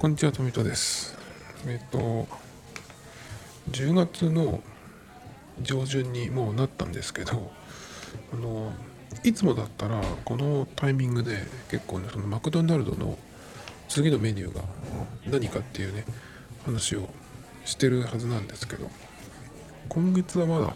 [0.00, 1.14] こんにちは、富田です。
[1.66, 2.26] えっと、
[3.70, 4.62] 10月の
[5.60, 7.52] 上旬にもうなったんですけど、
[8.32, 8.72] あの、
[9.24, 13.18] いつもだったら、このタイミングで結構ね、そのマクドナルドの
[13.90, 14.62] 次のメニューが
[15.26, 16.06] 何かっていうね、
[16.64, 17.10] 話を
[17.66, 18.88] してるはずなんですけど、
[19.90, 20.74] 今月はまだ、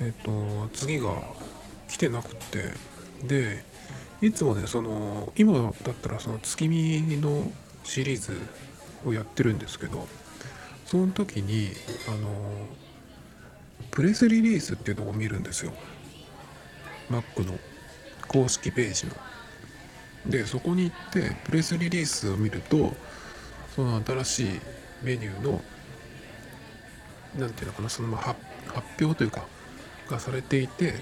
[0.00, 1.14] えっと、次が
[1.88, 2.72] 来てなくって、
[3.28, 3.62] で、
[4.20, 5.52] いつもね、その、今
[5.84, 7.48] だったらその月見の
[7.84, 8.36] シリーズ
[9.04, 10.06] をやってるんですけど、
[10.86, 11.70] その時に、
[12.08, 12.66] あの、
[13.90, 15.72] プレスリリースっていうのを見るんですよ。
[17.10, 17.58] Mac の
[18.28, 19.12] 公式ページの。
[20.26, 22.94] で、そこに行って、プレスリリースを見ると、
[23.74, 24.60] その新しい
[25.02, 25.60] メニューの、
[27.38, 28.38] なんていうのかな、その発
[29.00, 29.44] 表というか、
[30.08, 30.94] がされていて、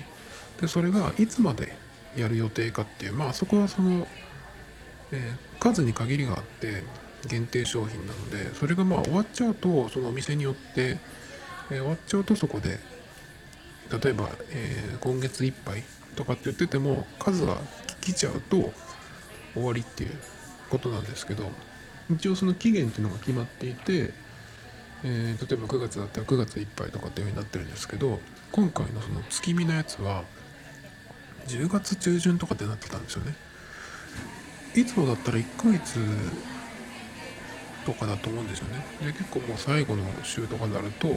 [0.60, 1.76] で、それがいつまで
[2.16, 4.06] やる予定かっていう、まあそこはその、
[5.12, 6.84] えー数に限りがあって
[7.26, 10.98] 限定商品なのでそれがまあ終わっちゃうとそのお店によって、
[11.70, 12.78] えー終わっちゃうとそこで
[13.90, 15.82] 例えば、えー今月いっぱい
[16.14, 17.56] とかって言ってても数が
[18.00, 18.72] 来ちゃうと
[19.54, 20.10] 終わりっていう
[20.70, 21.50] ことなんですけど
[22.10, 24.12] 一応その期限っていうのが決まっていて、
[25.02, 28.20] えー例えば9月だったら9月いっぱいとかっていう風になってるんですけど
[28.52, 30.22] 今回のその月見のやつは
[31.48, 33.34] 10月中旬とかってなってたんですよね。
[34.80, 35.98] いつもだったら1ヶ月
[37.84, 38.84] とかだと思うんですよね。
[39.00, 41.08] で結構もう最後の週とかになると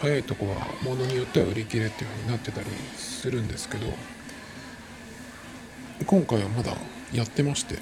[0.00, 3.86] 早いとこは物によっては売り切れっていう風になってたりするんですけど
[6.06, 6.72] 今回はまだ
[7.12, 7.78] やってまして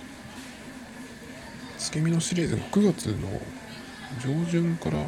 [1.78, 3.40] 月見のシリーズが9月の
[4.20, 4.98] 上旬から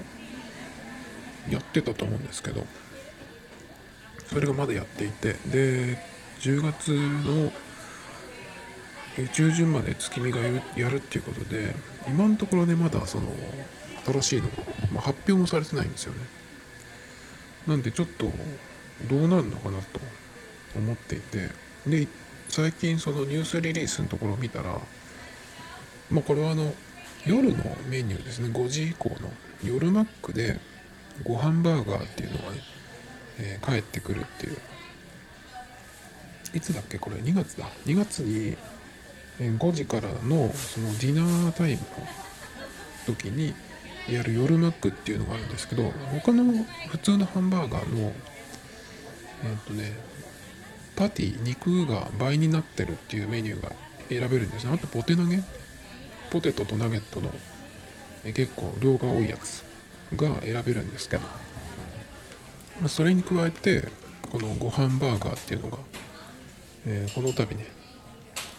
[1.50, 2.64] やってたと思うんですけど
[4.28, 5.98] それがまだやっていてで
[6.41, 7.52] 10月の
[9.34, 11.74] 中旬まで月見がやるっていうことで
[12.08, 13.27] 今のところねまだその
[14.06, 14.48] 新しいの、
[14.92, 16.20] まあ、発表もされてないんですよね。
[17.67, 18.30] なんでちょっと
[19.08, 20.00] どうなるのかなと
[20.77, 21.50] 思っていて
[21.86, 22.08] で
[22.48, 24.80] 最近そのニュースリリースのところを見たら
[26.11, 26.74] まあこれはあの
[27.24, 28.48] 夜のメニューですね。
[28.48, 29.30] 5時以降の
[29.62, 30.58] 夜マックで
[31.23, 32.62] ご飯バーガーっていうのがね、
[33.39, 34.56] えー帰ってくるっていう。
[36.55, 36.98] いつだっけ？
[36.98, 37.67] これ2月だ。
[37.86, 38.56] 2月に
[39.38, 41.84] 5時からのそのディナータイムの
[43.06, 43.54] 時に
[44.08, 46.44] やる夜マックっていうのがあるんですけど他の
[46.88, 48.12] 普通のハンバーガーの
[49.44, 49.96] えっとね
[50.96, 53.72] パティ肉が倍になってるっていうメニューが
[54.08, 54.74] 選べるんですね。
[54.74, 55.42] あとポテ投げ。
[56.32, 57.30] ポテトとナゲットの
[58.24, 59.62] 結構量が多いやつ
[60.16, 63.86] が選べるんですけどそれに加えて
[64.30, 65.78] このご飯バーガーっていうのが、
[66.86, 67.66] えーこの度ね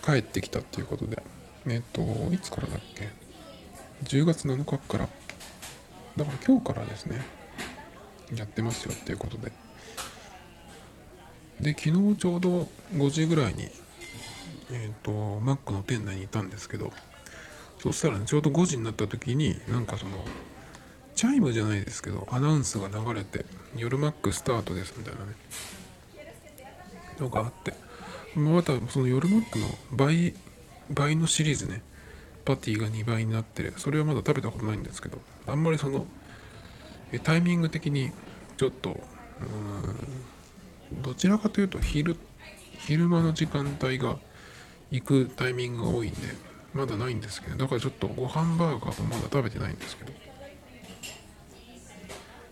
[0.04, 1.24] 帰ってきたっていうことで。
[1.66, 3.10] えっ、といつからだっけ
[4.04, 5.10] ？10月7日から。
[6.18, 7.22] だから今日からですね。
[8.36, 9.52] やってますよっていうことで。
[11.62, 13.70] で昨日ちょうど5時ぐらいに
[14.72, 16.92] えっ、とマックの店内にいたんですけど。
[17.84, 20.12] そしたらねちょうど5時になった時になんかその
[21.16, 25.34] チャイムじゃないですけどアナウンスが流れて「夜マックスタートです」みたいなね。
[27.20, 27.74] のがあって。
[28.36, 30.34] またその夜マックの倍
[30.90, 31.82] 倍のシリーズね。
[32.46, 35.20] パティが2倍になってそれはまだ食べたことないんですけど。
[35.48, 36.06] あんまりその
[37.24, 38.12] タイミング的に
[38.58, 39.00] ちょっと
[40.92, 42.18] うんどちらかというと昼
[42.80, 44.18] 昼間の時間帯が
[44.92, 46.18] 行くタイミングが多いんで
[46.74, 47.58] まだないんですけど。
[47.58, 50.14] だからちょっとご飯バーガーもまだ食べてないんですけど。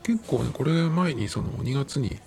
[0.04, 2.20] 結構ねこれ前にその2月に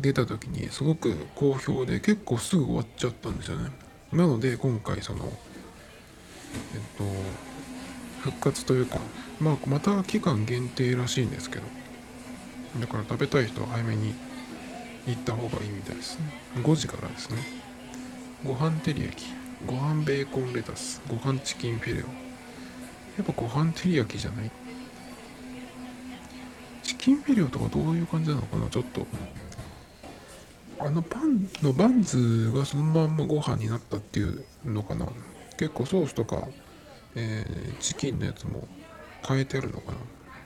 [0.00, 3.70] 出た時にすごく好評で結構すぐ終わっちゃったんですよね。
[4.12, 7.04] なので今回そのえっと
[8.22, 8.98] 復活というか
[9.40, 11.62] まあまた期間限定らしいんですけど
[12.80, 14.14] だから食べたい人は早めに
[15.06, 16.24] 行った方がいいみたいですね。
[16.56, 17.38] 5時からですね。
[18.44, 19.26] ご飯照り焼き
[19.66, 22.04] ご飯ベーコンレタスご飯チキンフィレオ。
[22.04, 22.08] や
[23.22, 24.50] っぱご飯照り焼きじゃない？
[26.82, 28.68] チキンフィレオとかどういう感じなのかな？
[28.68, 29.06] ちょっと
[30.84, 35.08] あのパンのバンズがそのまんまご飯になったっていうのかな。
[35.56, 36.46] 結構ソースとか、
[37.14, 38.68] えーチキンのやつも
[39.26, 39.98] 変えてあるのかな。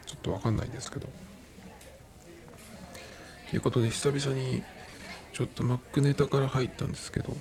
[0.06, 1.08] ちょっとわかんないですけど。
[3.50, 4.62] ということで久々に
[5.32, 7.36] ちょっと Mac ネタから入ったんですけど。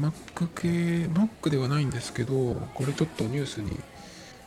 [0.00, 0.12] Mac
[0.54, 3.78] 系 Mac ではないんですけどこれちょっとニュースに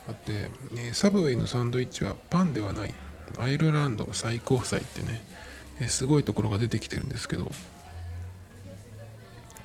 [0.07, 2.93] あって、えーサブウェイのサンドイッチはパンではない。
[3.37, 5.21] アイルランド最高裁ってね、
[5.79, 7.51] えすごいところが出てきてるんですけど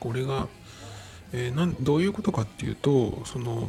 [0.00, 0.49] これが、
[1.32, 3.69] えーなんどういうことかっていうとその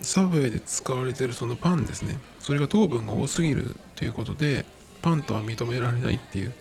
[0.00, 2.18] サブウェイで使われてるそのパンですね。
[2.38, 4.64] それが糖分が多すぎるということで
[5.02, 6.54] パンとは認められないっていう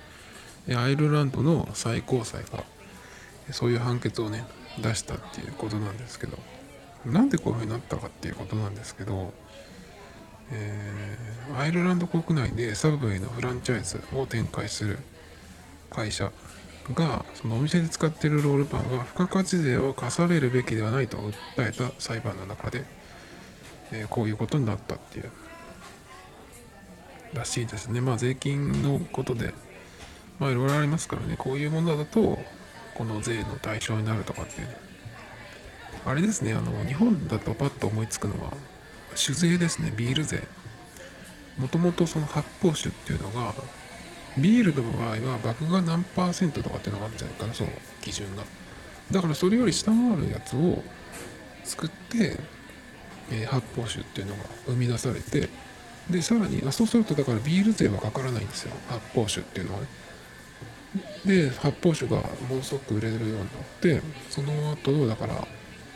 [0.76, 2.64] アイルランドの最高裁が
[3.52, 4.46] そういう判決をね
[4.82, 6.38] 出したっていうことなんですけど
[7.06, 9.34] なんでこういう風になったかっていうことなんですけど、
[10.52, 15.00] えー、アイルランド国内でサブウェイのフランチャイズを展開する
[15.90, 16.32] 会社
[16.94, 22.86] がそのお店で使っているロールパンは付加価値税を課されるべきではないと訴えた裁判の中で、
[23.92, 25.32] えー、こういうことになったっていう
[27.34, 28.00] らしいですね。
[28.00, 29.54] まあ税金のことで
[30.40, 31.36] まあいろいろありますからね。
[31.38, 32.40] こういうものだと
[32.96, 34.68] この税の対象になるとかっていう。
[36.06, 36.54] あれですね。
[36.54, 38.54] あの日本だとパッと思いつくのは
[39.18, 40.44] 酒税ですねビール税。
[41.58, 43.54] もともとその発泡酒っていうのが
[44.38, 47.72] ビールの場合は麦芽何パーセントとかっていうのがあるんじゃないかなその
[48.02, 48.44] 基準が。
[49.12, 50.84] だからそれより下回るやつを
[51.64, 52.38] 作って、
[53.32, 55.50] えー、発泡酒っていうのが生み出されて
[56.10, 58.74] でさらにあそうするとだからビール税はかからないんですよ。
[58.90, 59.88] 発泡酒っていうのはね。
[61.26, 63.48] で発泡酒がものすごく売れるようになっ
[63.82, 65.48] てその後だから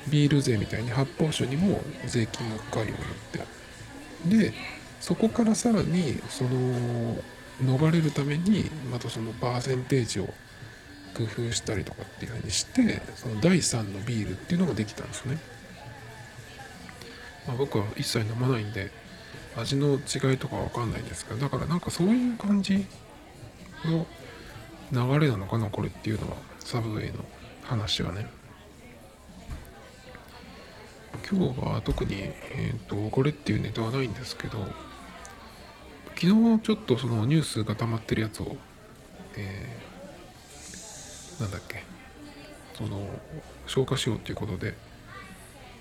[0.10, 4.48] ビール税みたいに発泡酒にも税金がかかるようになって。
[4.50, 4.54] で
[5.00, 6.50] そこからさらにその
[7.64, 10.26] 逃れるためにまたそのパーセンテージを
[11.16, 15.38] 工夫したりとかっていうふうにしてその第3のビールっていうのができたんですね、
[17.48, 18.92] まあ、僕は一切飲まないんで
[19.58, 22.86] 味の違いとかわかんないんですけどだからなんかそういう感じ
[23.86, 24.06] の
[24.92, 26.52] 流れなのかなこれっていうのは。
[26.64, 27.26] サブウェイの
[27.64, 28.28] 話はね。
[31.30, 34.60] 今日は特に、えーと、これっていうネタはないんですけど
[36.16, 38.56] 昨日ちょっとそのニュースが溜まってるやつを、
[39.36, 41.84] えー、なんだっけ
[42.76, 43.08] その
[43.68, 44.76] 消化しようっていうことで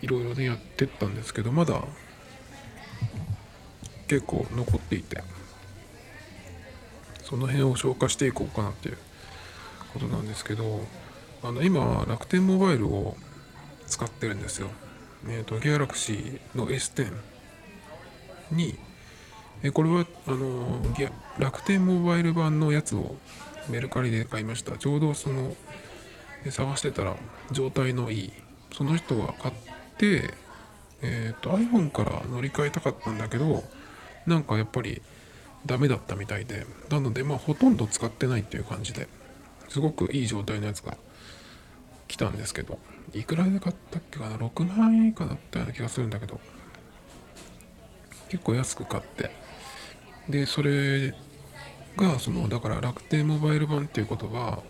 [0.03, 1.83] いろいろねやってったんですけどまだ
[4.09, 5.23] 結構残っていて
[7.23, 8.99] その辺を消化していこうかなっていう
[9.93, 10.81] ことなんですけど
[11.43, 13.17] あの今楽天モバイルを
[13.87, 14.71] 使ってるんですよ。
[15.29, 17.13] え、ー、とギャラクシーの S10
[18.53, 18.79] に
[19.63, 20.81] えこれはあの
[21.39, 23.17] 楽天モバイル版のやつを
[23.69, 24.77] メルカリで買いました。
[24.79, 25.55] ちょうどその
[26.49, 27.17] 探してたら
[27.53, 28.33] 状態のいい。
[28.73, 29.55] その人が買っ
[29.99, 30.33] て
[31.03, 33.63] えっ、ー、と iPhone から乗り換えたかったんだけど
[34.27, 35.03] なんかやっぱり
[35.67, 36.67] ダメだったみたいで。
[36.89, 39.09] なのでまあほとんど使ってないっていう感じで
[39.69, 40.97] すごくいい状態のやつが
[42.09, 42.79] 来たんですけど。
[43.12, 46.41] いくらで買ったっけかな？6万円以下だったような気がするんだけど。
[48.29, 49.31] 結構安く買って。
[50.29, 51.14] でそれ
[51.97, 54.62] がそのだから楽天モバイル版っていうことは、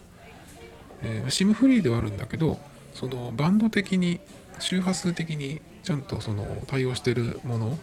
[1.03, 2.59] えー、SIM フリーではあるんだけど
[2.95, 4.21] そのバンド的に
[4.59, 7.79] 周波数的にちゃんとその対応してるもの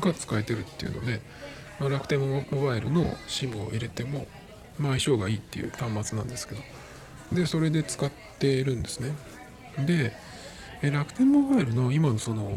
[0.00, 1.22] が使えてるっていうので、
[1.80, 4.26] まあ、楽天モバイルの SIM を入れても、
[4.78, 6.60] まあ、相性がいいっていう端末なんですけど。
[7.32, 9.12] でそれで使っているんですね。
[9.78, 10.12] で
[10.82, 12.56] え楽天モバイルの今のその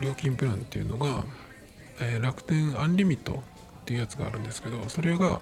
[0.00, 1.24] 料金プランっていうのが、
[2.00, 3.42] え、楽天アンリミット
[3.82, 5.40] っていうやつがあるんですけどそれが、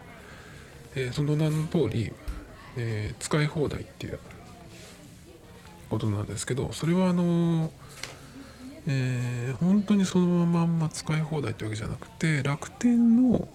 [0.97, 2.12] え、その名の通り、
[2.77, 4.19] え、使い放題っていう
[5.88, 7.71] ことなんですけどそれはあの
[8.91, 13.47] えー、本当にそのまんま使い放題ってわけじゃなくて楽天の、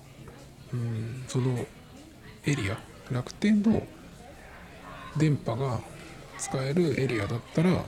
[0.71, 1.57] うん、その
[2.45, 2.77] エリア
[3.11, 3.81] 楽天の
[5.17, 5.79] 電波が
[6.43, 7.85] 使えるエリアだったら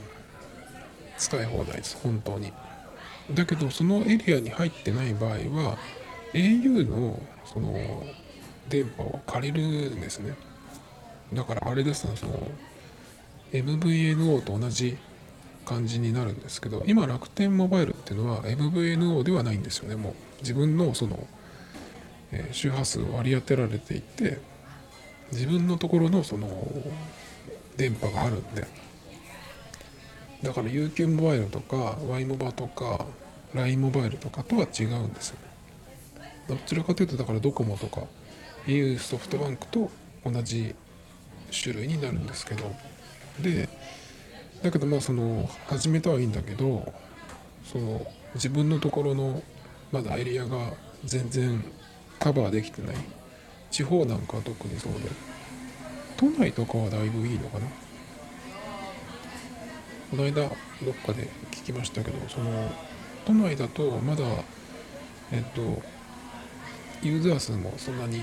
[1.18, 2.54] 使い放題です本当に。
[3.34, 5.76] だけどそのエリアに入ってない場合は
[6.32, 7.74] au のその
[8.70, 10.34] 電波を借りるんですね。
[11.34, 12.48] だからあれですねその
[13.52, 14.96] MVNO と同じ
[15.66, 20.14] 感じになるんですけど今楽天モバイルっていうのは MVNO ではないんですよねもう。
[20.40, 21.26] 自分のその、
[22.32, 24.38] え、周波数を割り当てられていて
[25.30, 26.48] 自分のところのその
[27.76, 28.66] 電波があるんで
[30.42, 33.06] だから UQ モバイルとか Y モバとか
[33.54, 35.38] LINE モバイルとかとは違うんですよ
[36.48, 38.02] どちらかというとだからドコモとか
[38.66, 39.90] au ソフトバンクと
[40.24, 40.74] 同じ
[41.50, 42.74] 種類になるんですけど。
[43.40, 43.68] で
[44.62, 46.92] だけどまあその始めたはいいんだけど
[47.64, 49.42] その自分のところの
[49.92, 50.72] まだエリアが
[51.04, 51.62] 全然
[52.18, 52.96] カバーできてない
[53.70, 55.10] 地方なんかは特にそうで。
[56.16, 57.66] 都内とかはだいぶいいのかな？
[60.10, 62.70] この間どっかで聞きましたけどその
[63.24, 64.24] 都内だとまだ
[65.32, 65.82] えっと
[67.02, 68.22] ユーザー数もそんなに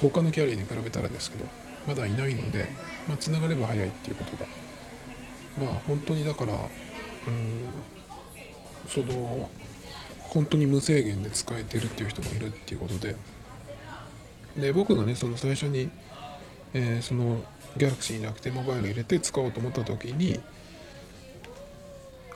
[0.00, 1.44] 他のキャリアに比べたらですけど
[1.86, 2.66] まだいないので、
[3.06, 4.46] まあ、繋がれば早いっていうことが。
[5.58, 6.60] まあ本当にだからうん
[8.88, 9.50] その
[10.20, 13.16] 本当に無制限で使えてるっていう人もいるっていうことで。
[14.56, 15.90] で僕がねその最初に、
[16.74, 17.42] えー、その
[17.76, 20.40] ギャラクシーに楽天モバイル入れて使おうと思った時に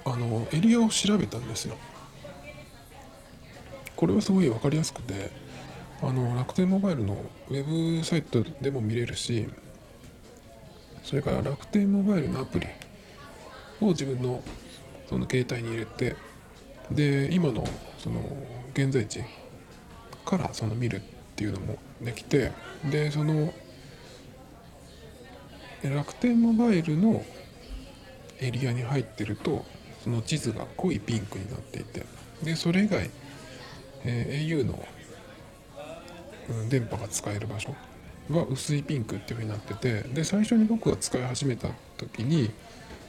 [0.04, 1.76] あのエリアを調べたんですよ。
[3.96, 5.30] これはすごい分かりやすくて
[6.02, 7.16] あの楽天モバイルの
[7.48, 9.48] ウェブサイトでも見れるし
[11.02, 12.66] それから楽天モバイルのアプリ
[13.80, 14.42] を自分の
[15.08, 16.16] その携帯に入れて
[16.90, 17.64] で今の
[17.98, 18.20] その
[18.72, 19.22] 現在地
[20.24, 21.00] からその見るっ
[21.36, 22.52] ていうのもできて
[22.90, 23.52] でその
[25.90, 27.24] 楽天モバイルの
[28.40, 29.64] エリアに入ってると
[30.02, 32.04] その地図が濃いピンクになっていて
[32.42, 33.10] でそれ以外、
[34.04, 34.86] え、au の、
[36.50, 37.74] うん、電波が使える場所
[38.30, 42.50] は薄いピンクっていう風になっててで最初に僕が使い始めた時に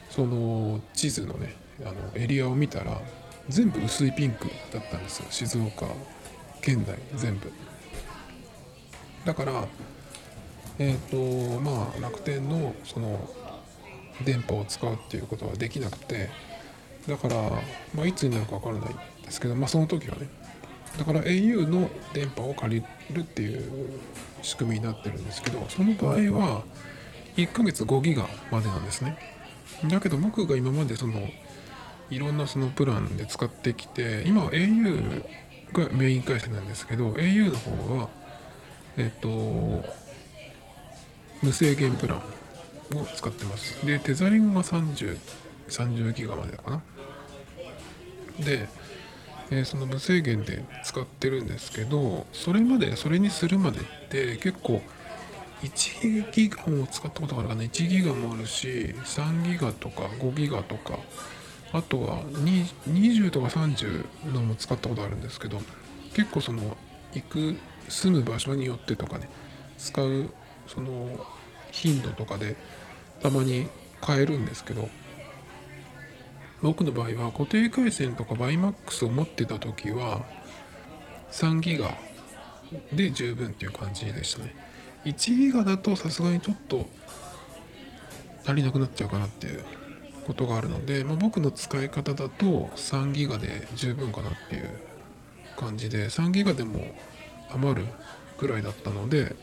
[0.10, 3.02] その地図のねあのエリアを見たら
[3.50, 5.28] 全部薄いピンクだったんですよ。
[5.30, 5.88] 静岡
[6.62, 7.52] 県内全部。
[9.26, 9.68] だから
[10.80, 13.30] え、ー、とまあ楽天のその
[14.24, 16.30] 電波を使うっていうことはできなくて
[17.08, 17.36] だから、
[17.94, 20.30] まあ、いつになるか分からないんですけどまあその時はね
[20.98, 24.00] だから au の電波を借りるっていう
[24.42, 26.64] 仕組みになってるんですけどその場合は
[27.36, 29.18] 1ヶ月5ギガまでなんですね。
[29.90, 31.28] だけど僕が今までその
[32.10, 35.24] いろんなそのプランで使ってきて今は au
[35.74, 38.10] がメイン回線なんですけど au の方は
[38.96, 39.84] えっと
[41.46, 42.18] 無制限プラン
[42.98, 43.86] を使ってます。
[43.86, 45.18] でテザリングが30
[45.70, 46.82] 30ギガまでかな。
[48.40, 48.68] で、
[49.52, 54.82] えー、その無制限で使ってるんですけどそれまでそれにするまでって結構
[55.62, 57.62] 1ギガも使ったことがあるかな。
[57.62, 60.98] 1ギガもあるし3ギガとか5ギガとか。
[61.74, 65.60] あとは20とか30のも使ったことあるんですけど
[66.14, 66.78] 結構その
[67.14, 67.58] 行く
[67.90, 69.30] 住む場所によってとかね
[69.78, 70.30] 使う
[70.68, 71.26] その
[71.76, 72.56] 頻度とかで
[73.22, 73.68] たまに
[74.06, 74.90] 変えるんですけど
[76.62, 80.26] 僕の場合は固定回線とか YMAX を持ってた時は
[81.32, 81.98] 3ギガ
[82.94, 84.56] で十分っていう感じでしたね。
[85.04, 86.88] 1ギガだとさすがにちょっと
[88.46, 89.64] 足りなくなっちゃうかなっていう
[90.26, 94.70] ことがあるので、まあ、僕の使い方だと3ギガで十分かなっていう
[95.58, 96.96] 感じで3ギガでも
[97.52, 97.88] 余る
[98.38, 99.36] くらいだったので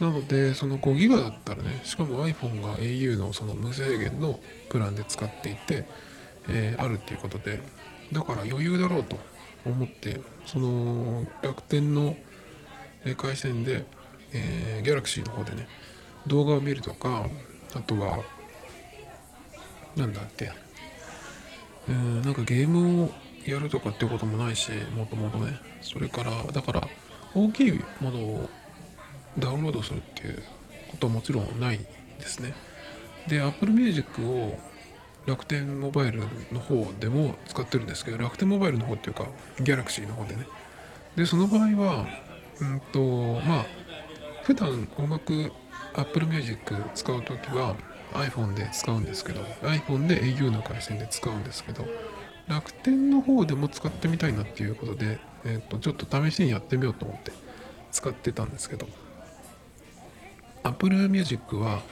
[0.00, 4.38] なのでその5ギガだったらねしかも iPhone が au のその無制限の
[4.68, 5.86] プランで使っていて、
[6.48, 7.60] えー、あるっていうことで
[8.12, 9.16] だから余裕だろうと
[9.64, 12.16] 思ってその楽天の
[13.16, 13.84] 回線で、
[14.32, 15.66] えー、Galaxy の方でね
[16.26, 17.26] 動画を見るとか
[17.74, 18.18] あとは
[19.96, 20.52] なんだって、
[21.88, 23.10] えー、なんかゲームを
[23.46, 25.58] やるとかっていうこともないしもともとね。
[25.86, 26.88] それからだから
[27.32, 28.50] 大きいものを
[29.38, 30.42] ダウンロードするっていう
[30.90, 32.54] ことはもちろんないですね。
[33.28, 34.58] で Apple Music を
[35.26, 36.20] 楽天モバイル
[36.52, 39.26] の方でも使ってるんですけど楽天モバイルの方っていうか
[39.58, 40.46] Galaxy の方でね。
[41.16, 42.06] でその場合は
[42.60, 43.66] うんとまあ
[44.44, 45.50] 普段音楽
[45.94, 47.76] Apple Music 使う時は
[48.12, 51.86] iPhone で使うんですけど iPhone で au の回線で使うんですけど
[52.46, 57.32] 楽天の方でも使ってみたいなっていうことで、えー、とちょっと試しにやってみようと思って
[57.90, 58.86] 使ってたんですけど
[60.66, 61.82] Apple Music は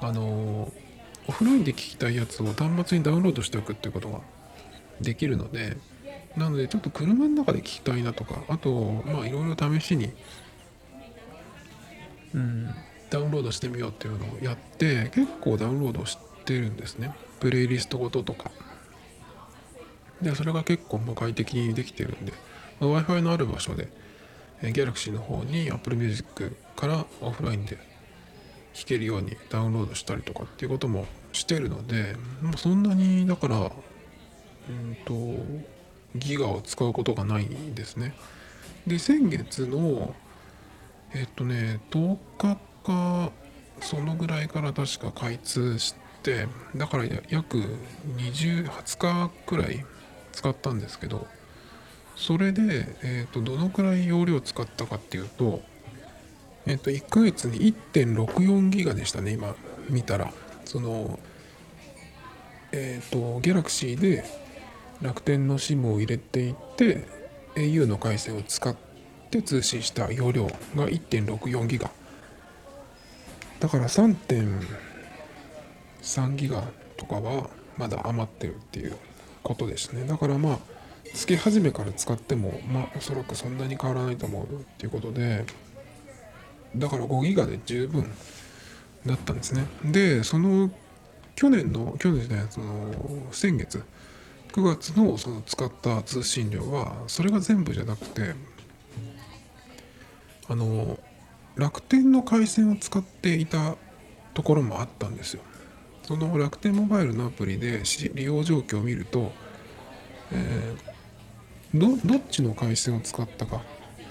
[0.00, 0.72] あの、
[1.28, 4.20] オフラインで聴きたいやつを端末にダウンロードしておくっていうことが
[5.00, 5.76] できるので
[6.36, 10.12] なのでちょっと車の中で聴きたいなとかあとまあいろいろ試しに
[12.34, 12.74] うん
[13.10, 17.12] ダウンロードしてみようっていうのをやって結構ダウンロードしてるんですね。
[17.40, 18.50] プレイリストごととか。
[20.22, 22.32] でそれが結構もう快適にできてるんで、
[22.80, 23.88] Wi-Fi のある場所で、
[24.62, 27.84] Galaxy の方に Apple Music からオフラインで弾
[28.86, 33.56] けるようにダウンロードしたりとかっていうこともしてるのでもうそんなにだから
[34.68, 35.14] うんと
[36.16, 38.14] ギガを使うことがないんですね。
[38.86, 40.14] で先月の
[41.14, 43.30] えっとね10日か
[43.82, 47.58] そのぐらいから確か開通してだから約
[48.16, 49.84] 20、20日くらい
[50.32, 51.26] 使ったんですけど
[52.16, 55.62] それで、えーと、どのくらい容量使ったかっていうと,、
[56.66, 59.54] えーと、1ヶ月に1.64ギガでしたね今
[59.88, 60.32] 見たら。
[60.64, 61.18] その
[62.72, 64.24] えっ、とギャラクシーで
[65.02, 67.04] 楽天の SIM を入れていって
[67.56, 68.76] au の回線を使っ
[69.30, 70.52] て通信した容量が
[70.88, 71.90] 1.64ギガ。
[73.58, 76.62] だから3.3ギガ
[76.96, 78.96] とかはまだ余ってるっていう
[79.42, 80.04] ことでしたね。
[80.04, 80.58] だからまあ
[81.12, 84.48] 月始めから使ってもまあおそらくそんなに変わらないと思うっ
[84.78, 85.44] ていうことで。
[86.76, 88.10] だから5ギガで十分
[89.06, 89.66] だったんですね。
[89.84, 90.70] でその
[91.34, 92.92] 去年の去年じゃないその
[93.32, 93.82] 先月
[94.52, 98.34] 9月のその使った通信量はそれが全部じゃなくて
[100.48, 100.98] あの
[101.56, 103.76] 楽天の回線を使っていた
[104.34, 105.42] ところもあったんですよ。
[106.02, 107.82] その楽天モバイルのアプリで
[108.14, 109.30] 利用状況を見ると、
[110.32, 113.62] えー、どっちの回線を使ったか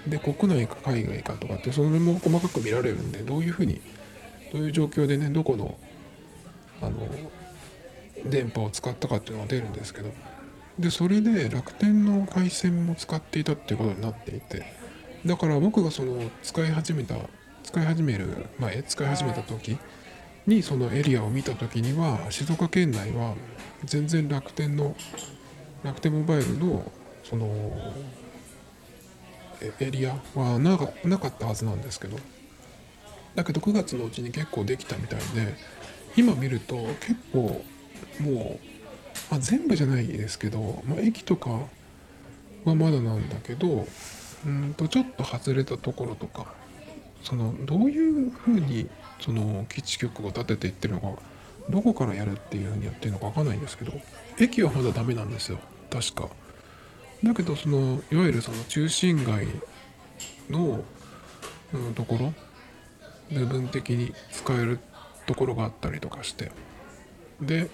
[0.07, 3.81] で国内か海外かとかってそれも細かく見られるんでどういうふうに
[4.53, 5.77] どういう状況でねどこの
[6.81, 7.07] あの
[8.25, 10.11] 電波を使ったかっていうのが出るんですけど。
[10.77, 14.79] でそれで楽天の回線も使っていたっていうことになっていて。
[15.25, 17.15] だから僕がその使い始めた
[17.63, 19.77] 使い始める前使い始めた時
[20.47, 23.35] にそのエリアを見た時には静岡県内は
[23.83, 24.95] 全然楽天の
[25.83, 26.89] 楽天モバイルの
[27.23, 27.47] その
[29.61, 32.17] エリアはなかったはずなんですけど。
[33.35, 35.55] だけど9月のうちに結構できたみたいで
[36.17, 37.63] 今見ると結構
[38.19, 38.59] もう、
[39.31, 41.51] まあ、全部じゃないですけど、まあ、駅とか
[42.65, 43.87] はまだなんだけど
[44.45, 46.53] うんとちょっと外れたところとか
[47.23, 48.89] そのどういうふうに
[49.19, 51.21] その基地局を建てていってるのか
[51.69, 53.93] どこからやるっていうふうにやってるのか分かんないんですけど
[54.39, 55.59] 駅はまだダメなんですよ。
[55.89, 56.29] 確か。
[57.23, 59.47] だけどそのいわゆるその中心街
[60.49, 60.83] の、
[61.73, 62.33] うん、ところ
[63.31, 64.79] 部分的に使える
[65.25, 66.51] ところがあったりとかして。
[67.41, 67.69] で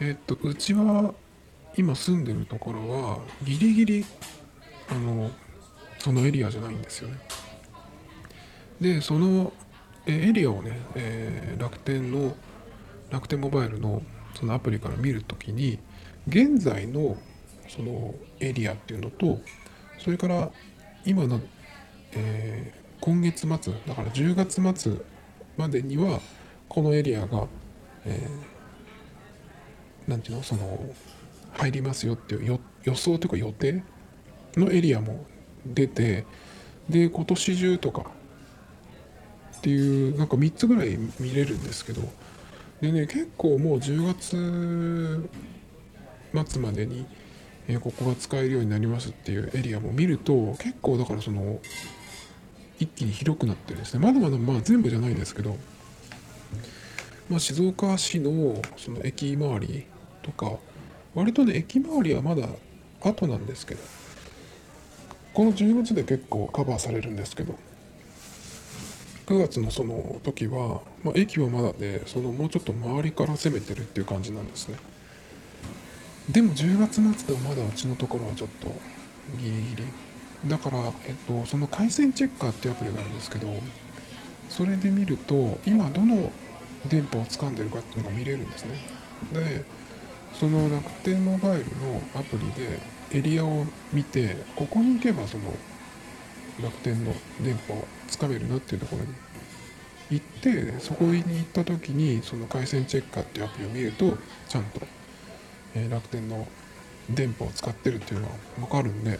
[0.00, 1.14] えっとうちは
[1.76, 4.04] 今住んでるところはギリギリ
[4.88, 5.30] あの
[5.98, 7.18] そのエリアじゃないんですよね。
[8.80, 9.52] でその
[10.06, 12.36] エリアをね、えー、楽天の
[13.10, 14.02] 楽天モバイルの
[14.34, 15.78] そのアプリから見るときに
[16.26, 17.16] 現在の
[17.74, 19.40] そのエリアっていうのと
[19.98, 20.50] それから
[21.06, 21.40] 今の、
[22.12, 23.48] えー、今月末
[23.86, 24.96] だから10月末
[25.56, 26.20] までには
[26.68, 27.46] このエリアが、
[28.04, 30.78] えー、ていうのその
[31.52, 33.82] 入りますよっていう予想というか予定
[34.56, 35.24] のエリアも
[35.64, 36.26] 出て
[36.90, 38.10] で今年中とか
[39.58, 42.02] っていうなんか3つぐらい見れるんですけど
[42.80, 45.30] でね結構もう10月
[46.50, 47.06] 末までに、
[47.68, 51.60] え、ここが使えるようになりますっていうエリアも見ると結構だからその
[52.78, 54.00] 一気に広くなってですね。
[54.00, 55.56] まだまだまあ全部じゃないですけど、
[57.30, 59.86] まあ、静岡市のその駅周り
[60.22, 60.58] とか
[61.14, 62.48] 割とね駅周りはまだ
[63.00, 63.80] 後なんですけど
[65.34, 67.54] この10月で結構カバーされるんですけど
[69.26, 74.76] 9月のその時は、まあ、駅はまだでそのもうちょっと周りから攻めてるっていう感じなんですね。
[76.32, 78.68] でも10月末でもまだうちのところはちょっと
[79.38, 79.84] ギリギリ。
[80.48, 83.46] だから、えっと、その回線チェッカーっていうアプリがあるんですけど
[84.48, 86.32] それで見ると今どの
[86.88, 88.74] 電波を掴んでるかっていうのが見れるんですね。
[89.32, 89.64] で
[90.34, 92.80] その楽天モバイルのアプリで
[93.12, 95.44] エリアを見てここに行けばその
[96.60, 99.08] 楽天の電波をつかめるなっていうところに
[100.10, 104.16] 行ってそこに行った時にその回線チェッカーっていうアプリを見ると
[104.48, 104.80] ちゃんと、
[105.74, 106.46] え、楽天の
[107.10, 109.18] 電波を使ってるっていうのが分かるんで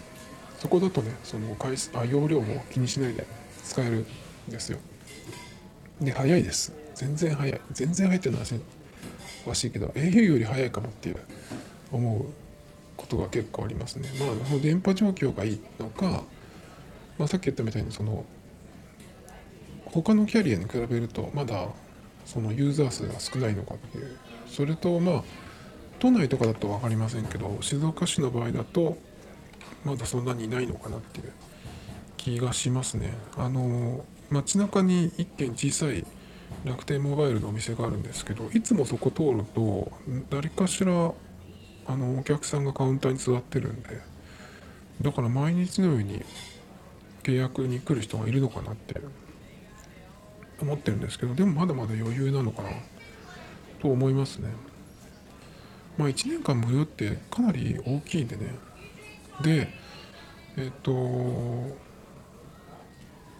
[0.59, 3.27] そこだとねその回あ容量も気にしないで
[3.65, 4.07] 使える
[4.49, 4.79] んですよ。
[6.01, 6.73] で早いです。
[6.95, 7.61] 全然早い。
[7.73, 8.47] 全然早いっていうのは
[9.47, 11.17] おかしいけど au より早いかもっていう
[11.91, 12.25] 思う
[12.97, 14.09] ことが結構ありますね。
[14.21, 16.23] まあその電波状況がいいのか
[17.19, 18.25] まあ、さっき言ったみたいにその
[19.85, 21.69] 他のキャリアに比べるとまだ
[22.25, 24.17] そのユーザー数が少ないのかっていう。
[24.47, 25.25] それとまあ
[26.03, 28.99] 都内とかだと分かりませんけど静岡市の場合だと
[29.85, 31.33] まだそんなにいないのかなっていう
[32.17, 33.15] 気がしますね。
[33.37, 36.05] あの街中に一軒小さい
[36.65, 39.93] 楽天モバイルのお店があるんですけどいつもそこ通ると
[40.29, 40.93] 誰かしら
[41.87, 44.01] あのお客さんがカウンターに座ってるんで
[45.03, 46.25] だから毎日のように
[47.23, 49.01] 契約に来る人がいるのかなって
[50.61, 52.71] 思ってるんですけどでもまだまだ余裕なのかな
[53.81, 54.49] と思いますね。
[55.99, 58.55] まあ1年間無料ってかなり大きいんでね。
[59.43, 59.69] で
[60.57, 61.77] えっ、と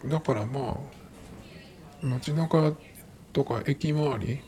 [0.05, 2.73] だからまあ街中
[3.31, 4.41] とか駅周り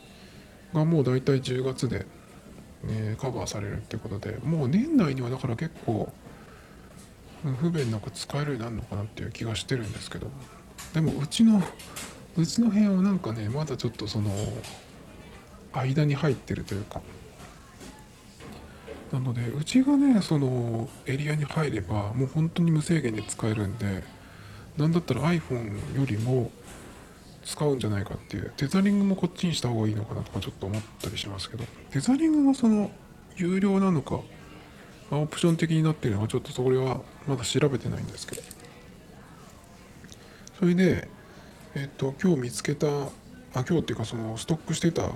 [0.74, 2.06] がもう大体10月で、
[2.84, 6.12] ね、カバーされるってことでもう年内にはだから結構
[7.60, 10.30] 不便なく使えるようになるのかなっていう気がしてるんですけど。
[10.92, 11.62] でもうちの
[12.36, 14.30] うちの部屋はなんかねまだちょっとその
[15.72, 17.00] 間に入ってるというか。
[19.16, 24.04] なのでうちがねそのエリアに入ればもう本当に無制限で使えるんで
[24.76, 26.50] なんだったら iPhone よりも
[27.42, 32.90] 使うんじゃないかっていうテザリングもこっちにした方がいいのかなとかちょっと思ったりしますけどテザリングがその
[33.36, 34.20] 有料なのか
[35.10, 38.42] オプション的になってるのはちょっとそれはまだ調べてないんですけど。
[40.58, 41.08] それで
[41.74, 43.08] えっと今日見つけたあ
[43.54, 45.08] 今日っていうかそのストックしてた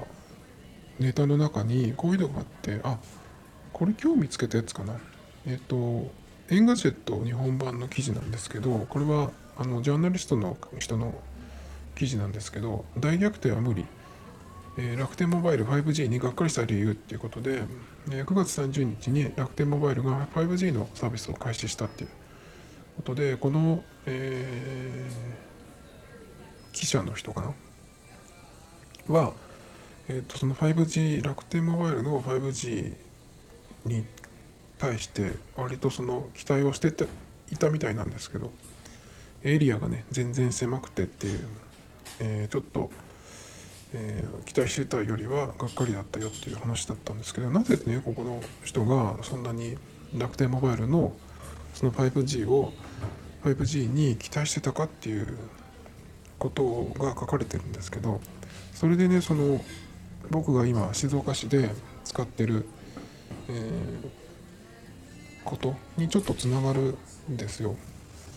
[0.98, 2.98] ネタの中にこういうのがあってあ
[3.81, 4.93] これ今日見つけたやつかな？
[5.47, 6.11] えっと
[6.50, 11.14] Engadget 日本版の記事なんですけどこれはあのジャーナリストの人の
[11.97, 13.87] 記事なんですけど大逆転は無理、
[14.77, 17.62] えー、楽天モバイル 5G にがっかりした理由っていうことで、
[18.11, 22.11] えー、9月30日に楽天モバイルが 5G のサービスを開始したっていう
[22.97, 29.14] ことでこの、えー、記者の人かな？
[29.14, 29.33] は、
[30.09, 33.09] えーと、その 5G 楽天モバイルの 5G
[33.85, 34.05] に
[34.79, 37.07] 対して割とその期待をしてて
[37.51, 38.51] いたみたいなんですけど
[39.43, 41.40] エリアがね全然狭くてっていう
[42.21, 42.90] えー、ちょっと、
[43.95, 49.77] えー、期待してたよりはがっかりだったよっていう話だったんですけどなぜねここの人がそんなに
[50.16, 51.12] 楽天モバイルの
[51.75, 52.73] その 5G を
[53.43, 55.38] 5G に期待してたかっていう
[56.38, 58.21] ことが書かれてるんですけど
[58.75, 59.62] それでねその
[60.31, 61.71] 僕が今静岡市で
[62.05, 66.96] 使ってる、ー、ことにちょっとつながる
[67.30, 67.76] んですよ。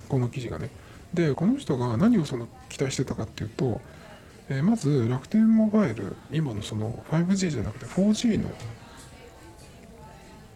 [0.10, 0.70] この記事がね。
[1.14, 3.82] でこの人が何をその期待してたかっていうと、
[4.50, 8.50] えー、まず楽天モバイル今のその 5G じゃなくて 4G の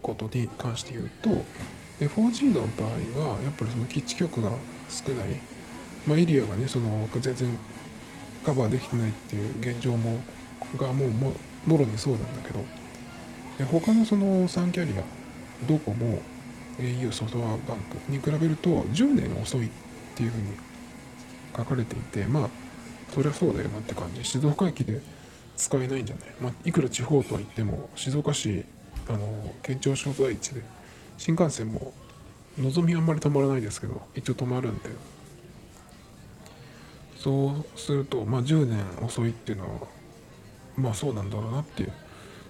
[0.02, 1.30] ことに関して言うと
[2.00, 4.52] 4G の場合はやっぱりその基地局が
[4.90, 5.28] 少ない、
[6.08, 7.58] まあ、エリアがねその全然
[8.44, 10.20] カバーできてないっていう現状も
[10.78, 12.77] がもうもろにそうなんだけど。
[13.58, 15.04] で他のその3キャリア
[15.68, 16.20] ドコモ
[16.80, 19.70] au ソフトバンクに比べると10年遅いっ
[20.16, 20.52] ていうふうに
[21.56, 22.50] 書かれていてまあ
[23.14, 24.24] そりゃそうだよなって感じ。
[24.24, 25.02] 静岡駅で
[25.56, 28.64] 使えないんじゃない、まあ、いくら地方とは言っても静岡市
[29.10, 30.62] あの県庁所在地で
[31.18, 31.94] 新幹線も
[32.60, 34.90] のぞみあんまり止まらないですけど一応止まるんで。
[37.18, 39.88] そうするとまあ10年遅いっていうのは
[40.78, 41.92] まあそうなんだろうなっていう。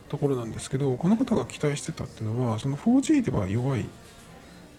[0.09, 3.85] ところなんですけどこの方が期待してたっていうのはその 4G では弱い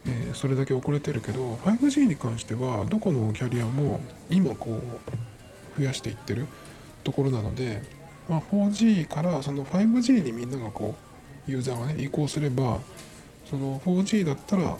[0.06, 4.80] えー、それだけ遅れてるけど 5G に関してはどこのキャリアも今こ
[5.76, 6.46] う増やしていってる
[7.04, 7.82] ところなので、
[8.28, 10.94] まあ、4G からその 5G にみんながこ
[11.46, 12.78] うユーザーがね移行すれば
[13.48, 14.76] その 4G だったら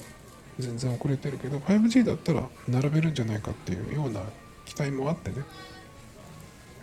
[0.59, 4.23] 全然遅れてるけど 5G だったら並べるんじゃないかっていうような
[4.65, 5.37] 期待もあってね。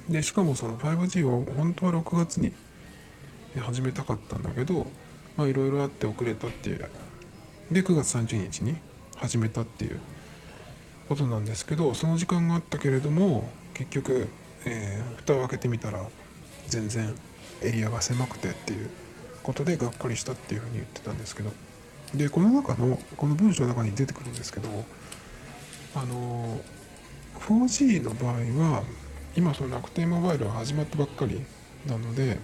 [0.10, 2.54] でしかもその 5G を本当は6月に
[3.60, 4.88] 始めたかったんだけど
[5.38, 6.90] まあいろいろあって遅れたっていう。
[7.72, 8.76] で9月30日に
[9.16, 10.00] 始めたっていう
[11.10, 14.28] ことなんですけどその時間があったけれども結局、
[14.66, 16.06] えー、蓋を開けてみたら
[16.68, 17.16] 全然
[17.64, 18.90] エリアが狭くてっていう
[19.42, 21.52] ことでがっかりしたっていうふうに言ってたんですけど。
[22.14, 24.70] でこの中のこの文章の中に出てくるんですけど
[25.96, 26.60] あの
[27.40, 28.34] 4G の場合
[28.74, 28.84] は
[29.36, 31.42] 今その楽天モバイルは始まったばっかり
[31.86, 32.38] なので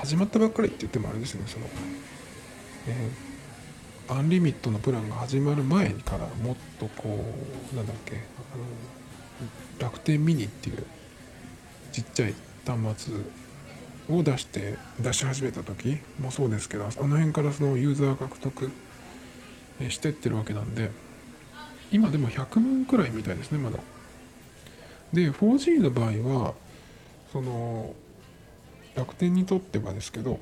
[0.00, 1.42] 始まったばっかりって言ってもあれですね。
[1.46, 1.66] その、
[2.88, 3.30] えー
[4.10, 7.24] アンリミットのプランが始まる前からもっとこ
[7.72, 8.18] うなんだっけあ
[8.58, 8.64] の
[9.78, 10.84] 楽天ミニっていう
[11.92, 12.34] ちっちゃい
[12.66, 13.14] 端末
[14.16, 18.70] を出して出し始めた時もそうですけどあの辺からそのユーザー獲得
[19.88, 20.90] してってるわけなんで
[21.92, 23.78] 今でも100万くらいみたいですねまだ。
[25.12, 26.54] で 4G の場合は
[27.32, 27.94] その
[29.00, 30.38] 楽天にとってはですけど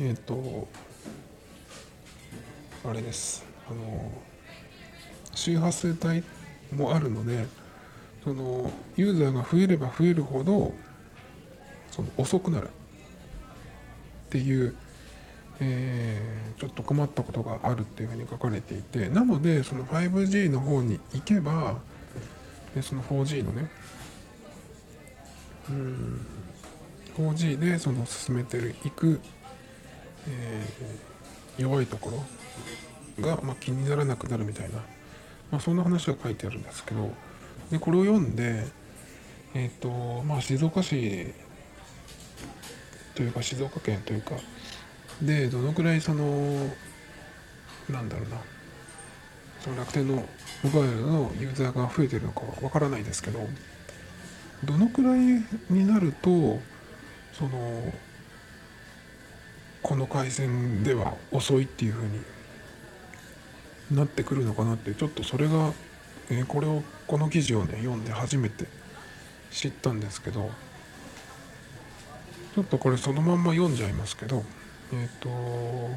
[0.00, 0.66] えっ、ー、と
[2.84, 3.44] あれです。
[3.70, 4.10] あの
[5.32, 6.24] 周波数帯
[6.74, 7.46] もあるので
[8.24, 10.72] そのユーザーが増えれば増えるほど
[11.92, 12.68] その遅くなる。
[12.68, 14.74] っていう、
[15.60, 21.76] えー、ちょっと困ったことがあるっていうふうに書かれていてなのでその 5G の方に行けば
[22.74, 23.70] でその 4G のね
[25.70, 26.26] うん
[27.18, 29.20] 4G でその進めていく、
[30.28, 32.24] えー、弱いとこ
[33.18, 34.78] ろが、まあ、気にならなくなるみたいな、
[35.50, 37.10] まあ、そんな話が書いてあるんですけど
[37.70, 38.64] でこれを読んで
[39.54, 41.34] え、ー、とまあ静岡市
[43.14, 44.36] というか静岡県というか
[45.20, 46.70] でどのくらいその
[47.90, 48.36] なんだろうな
[49.60, 50.14] その楽天の
[50.62, 53.40] モバイルのユーザーが増えてるのかわからないですけど
[54.64, 55.20] どのくらい
[55.70, 56.60] になると
[57.38, 57.92] その
[59.82, 62.20] この回線では遅いっていう風に
[63.92, 65.72] なってくるのかなってちょっとそれが、
[66.30, 68.66] えー、これをこの記事をね読んで初めて
[69.52, 70.50] 知ったんですけど
[72.54, 74.42] ちょっとこれそのまんま読んじゃいますけど
[74.92, 75.90] えっ、ー、と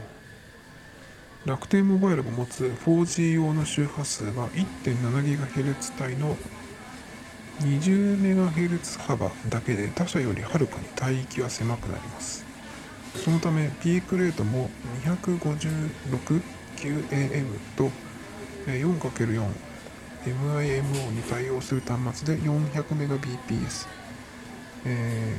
[1.46, 6.38] 楽天モバイルが持つ 4G 用の周波数は 1.7GHz 帯の
[7.60, 12.44] 20MHz 幅だけで他社よりはるかに帯域は狭くなります。
[13.16, 14.72] そのためピークレートも
[15.04, 17.92] 256QAM と
[18.66, 19.72] 4×4
[20.26, 23.88] MIMO に対応する端末で 400Mbps、
[24.86, 25.36] え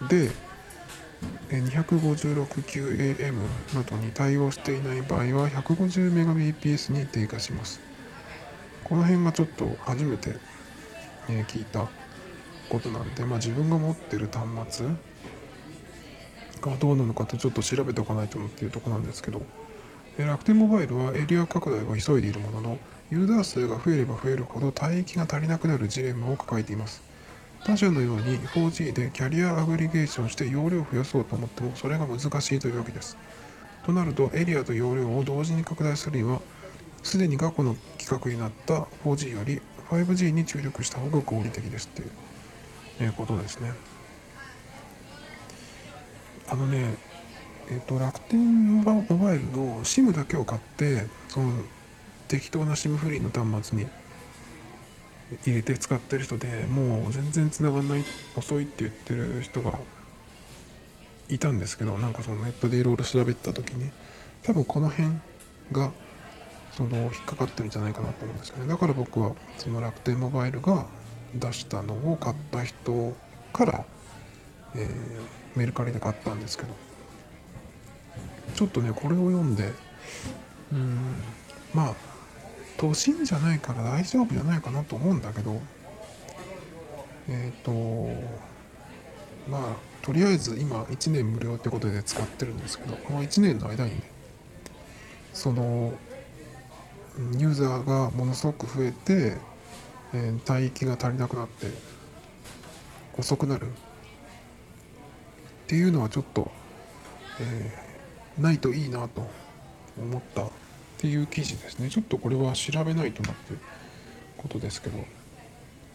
[0.00, 0.30] ー、で
[1.50, 3.34] 256QAM
[3.74, 7.80] などに対応していない場合は 150Mbps に低下します。
[8.84, 10.36] この辺がちょっと初めて、
[11.30, 11.88] えー、聞いた
[12.68, 14.86] ことなんで、まあ、自分が持ってる端末
[16.60, 19.42] がどうなのかってちょっと調べておかないと思っていうとこなんですけど
[20.18, 22.78] え楽天モバイルはエリア拡大を急いでいるものの
[23.10, 27.02] ユーザー数が増えれば増えるほど帯域が足りなくなるジレンマを抱えています。
[27.64, 33.16] 他社のように 4G でキャリアアグリゲーションして容量を増やそうと思ってもそれが難しいというわけです。
[33.84, 36.40] となるとエリアと容量を同時に拡大するには
[37.02, 42.10] すでに過去の規格になった 4G より 5G に注力した方が合理的ですっていう、
[43.00, 43.72] えことですね。
[46.48, 46.94] あのね
[47.70, 51.52] えっ、と楽天モバイルの SIM だけを買ってその
[52.26, 53.86] 適当な SIM フリーの端末に
[55.46, 58.04] 入れて使ってる人でもう全然繋がんない
[58.36, 59.78] 遅いって言ってる人が
[61.28, 63.90] いたんですけどなんかそのネットでいろいろ調べた時に
[64.42, 65.08] 多分この辺
[65.70, 65.92] が
[66.72, 68.68] その引っかかってるんじゃないかなと思うんですよね。
[68.68, 70.86] だから僕はその楽天モバイルが
[71.34, 73.14] 出したのを買った人
[73.52, 73.84] から、
[74.74, 76.90] えー、メルカリで買ったんですけど。
[78.54, 79.72] ちょっとねこれを読んで
[80.72, 80.98] うん
[81.74, 81.94] まあ
[82.76, 85.60] 都心じゃないから大丈夫じゃないかなと思うんだけど
[87.28, 87.72] えっ、ー、と
[89.48, 89.62] まあ
[90.02, 94.02] とりあえず今1年無料ってことで使ってるんですけどこの1年の間にね
[95.32, 95.92] その
[97.38, 99.36] ユーザーがものすごく増えて、
[100.14, 101.66] えー、帯域が足りなくなって
[103.18, 103.66] 遅くなる。
[103.66, 103.70] っ
[105.66, 106.50] ていうのはちょっと、
[107.40, 109.28] えー、ないといいなと
[109.98, 110.44] 思った。
[110.44, 110.50] っ
[110.98, 111.88] ていう記事ですね。
[111.88, 113.60] ちょっとこれは調べないとなっていう
[114.36, 114.98] ことですけど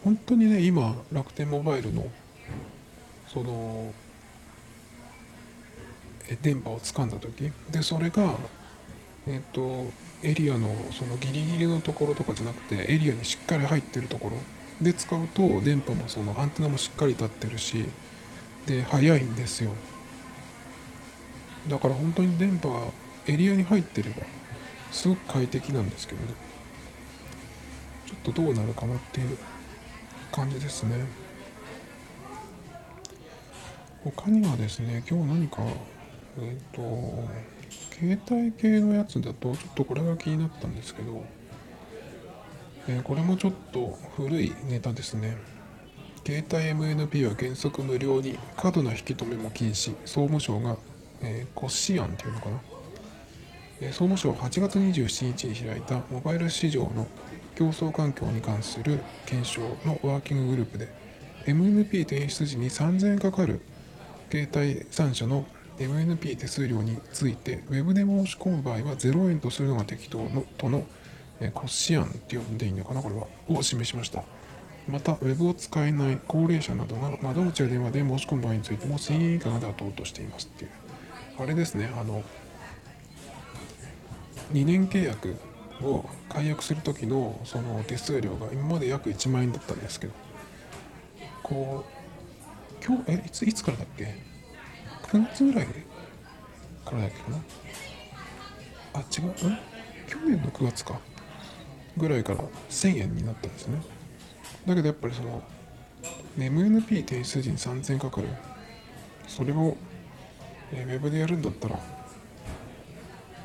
[0.04, 2.06] 本当にね今楽天モバイルの
[3.26, 3.92] その
[6.42, 8.34] 電波を掴んだ時でそれが
[9.26, 9.90] えっ、ー、と
[10.22, 14.36] エリアのそのギリギリのところとかじゃなくてエリアにしっかり入ってるところ。
[14.80, 17.86] で使うと電波もそのアンテナもしっかり立ってるし
[18.66, 19.72] で速いんですよ。
[21.68, 22.80] だから本当に電波が
[23.26, 24.22] エリアに入ってれば
[24.92, 26.32] すごく快適なんですけどね。
[28.06, 29.36] ちょっとどうなるかなっていう
[30.30, 31.06] 感じですね。
[34.04, 35.62] 他にはですね今日何か
[36.38, 37.28] えっ、ー、と
[37.98, 41.24] 携帯系のやつだとちょっとこれが気になったんですけど、
[42.88, 45.36] えー、これもちょっと古いネタですね。
[46.26, 49.94] 携帯 MNP は原則無料に過度な引き止めも禁止。
[50.04, 50.76] 総務省が、
[51.22, 52.60] えー、骨子案っていうのかな。
[53.80, 57.06] え総務省は8月27日に開いたモバイル市場の
[57.54, 60.88] 競争環境に関する検証のワーキンググループで
[61.46, 63.60] MNP 転出時に3000円かかる
[64.30, 65.46] 携帯3社の
[65.78, 70.84] MNP 手数料について Web で申し込む場合は0円とするのが適当のとの
[71.54, 73.26] 骨子案って呼んでいいのかなこれは。
[73.48, 74.24] を示しました。
[74.88, 80.70] また Web を使えない高齢者などが窓口や電話で申し込む場合についても1000円以下が妥当としていますっていう。
[81.38, 82.22] あれですねあの
[84.52, 85.36] 2年契約
[85.82, 90.12] を解約する時のその手数料が今まで約1万円だったんですけど
[91.42, 91.84] こ
[92.80, 94.35] う今日えいついつからだっけ？
[95.08, 95.72] 9月ぐらいか
[96.92, 97.38] らだっけかな。
[98.94, 99.28] あ違う。
[99.28, 99.58] ん？
[100.06, 101.00] 去年の9月か。
[101.96, 103.80] ぐらいから1000円になったんですね。
[104.66, 105.42] だけどやっぱりその
[106.38, 108.28] MNP 提出時に3000円かかる。
[109.28, 109.76] それを、
[110.72, 111.78] えー、ウェブでやるんだったらっ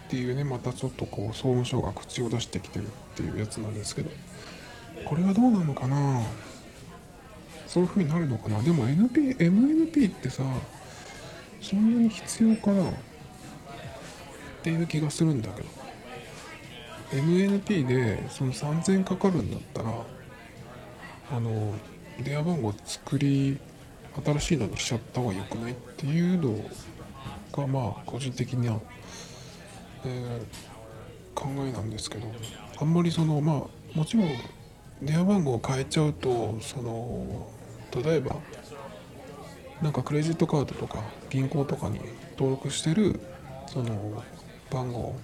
[0.09, 4.11] ていうねまたちょっとこう総務省が口を出してきてるっていうやつなんですけど
[5.05, 6.21] これはどうなのかな？
[7.65, 8.61] そういう風になるのかな？
[8.61, 10.43] でも NP MNP ってさ
[11.61, 12.89] そんなに必要かな？
[12.89, 12.93] っ
[14.63, 15.81] ていう気がするんだけど。
[17.11, 19.89] MNP でその3000かかるんだったら
[21.31, 21.73] あの
[22.23, 23.59] 電話番号作り
[24.25, 26.55] 新しいのにしちゃった方が良くないっていうの
[27.51, 28.79] がまあ個人的には、
[30.05, 32.27] えー、考えなんですけど。
[32.81, 34.27] あんまりそのまあもちろん
[35.03, 37.47] 電話番号を変えちゃうとその
[38.03, 38.37] 例えば
[39.81, 41.99] なんかクレジットカードとか銀行とかに
[42.37, 43.19] 登録してる
[43.67, 44.23] その
[44.69, 45.15] 番号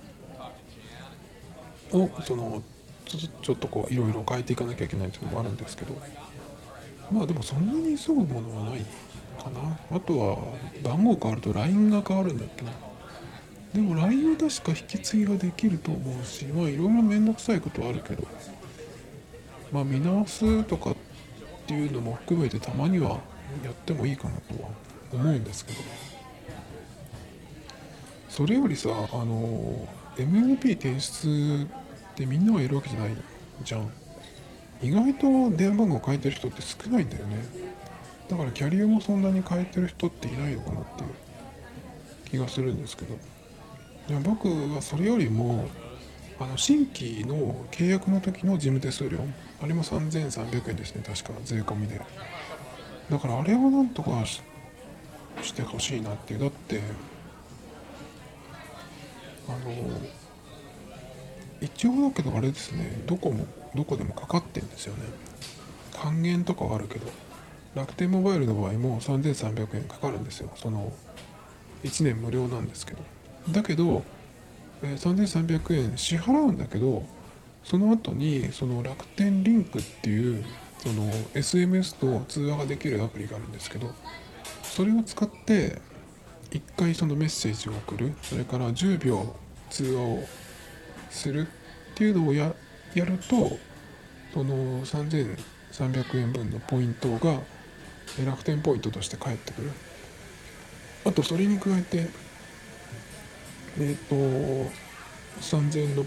[1.93, 2.61] をその
[3.05, 5.93] ちょっとこういろいろ変えていかなきゃいけないっていうのもあるんですけど
[7.11, 8.79] まあでもそんなに急ぐものはない
[9.41, 9.79] かな。
[9.95, 10.37] あとは
[10.83, 12.71] 番号変わると LINE が変わるんだっけな。
[13.73, 18.27] でも LINE は確か引き継ぎができると思うしまあいろいろ面倒くさいことはあるけど
[19.71, 20.95] まあ見直すとかっ
[21.67, 23.19] ていうのも含めてたまには
[23.63, 24.69] やってもいいかなとは
[25.13, 25.79] 思うんですけど。
[28.29, 31.67] それよりさあの MVP 提出
[32.11, 33.17] ってみんながいるわけじゃない
[33.63, 33.91] じゃん。
[34.81, 37.37] 意外と電話番号変えてる人って少ないんだよね。
[38.29, 41.09] だからキャリアもそんなに変えてる人っていないのかなっていう。
[42.29, 43.15] 気がするんですけど。
[44.09, 45.67] いや僕はそれよりも
[46.39, 49.19] あの新規の契約の時の事務手数料。
[49.61, 51.99] あれも3300円ですね確か税込みで。
[53.09, 54.43] だからあれをなんとかし
[55.53, 56.33] てほしいなって。
[56.33, 56.81] いうだって
[59.47, 59.57] あの
[61.61, 65.03] 一応だけどあれですねどこもどこでもかかってんですよね。
[65.93, 67.07] 還元とかはあるけど
[67.75, 70.51] 楽天モバイルの場合も3300円かかるんですよ。
[70.55, 70.91] その
[71.83, 72.99] 1年無料なんですけど。
[73.51, 74.03] だけど、
[74.83, 77.05] えー、3300円支払うんだけど
[77.63, 80.43] その後にその楽天リンクっていう
[80.79, 83.93] その SMS と通話ができるアプリがあるんですけど
[84.63, 85.81] それを使って
[86.51, 88.13] 1回そのメッセージを送る。
[88.21, 89.35] それから10秒
[89.69, 90.23] 通話を
[91.09, 91.47] する。
[91.47, 92.53] っていうのをや
[92.93, 93.57] やると
[94.33, 97.41] その3300円分のポイントが
[98.23, 99.71] 楽天ポイントとして返ってくる。
[101.05, 102.07] あとそれに加えて
[103.79, 104.71] えっ、ー、と
[105.41, 106.05] 3000円の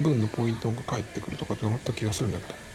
[0.00, 2.65] 分のポイントが返ってくるとかってなった気がするんだけど。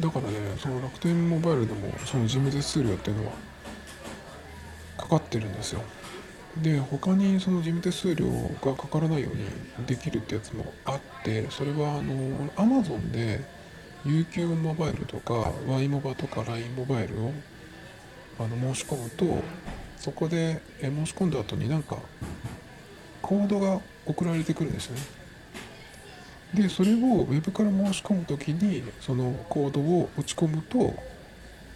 [0.00, 3.32] だからねその楽天モバイルでもその事務手数料っていうのは
[4.96, 5.82] かかってるんですよ。
[6.62, 8.26] で他にその事務手数料
[8.62, 13.44] がかからないようにできるってやつもあってそれはあの Amazon で
[14.04, 17.32] UQ モバイルとか Y モバとか LINE モバイルを
[18.38, 19.42] あの申し込むと
[19.96, 21.98] そこで申し込んだ後になんか
[23.20, 25.17] コードが送られてくるんですよね。
[26.54, 30.94] でそれをウェブから申し込む時にそのコードを打ち込むと、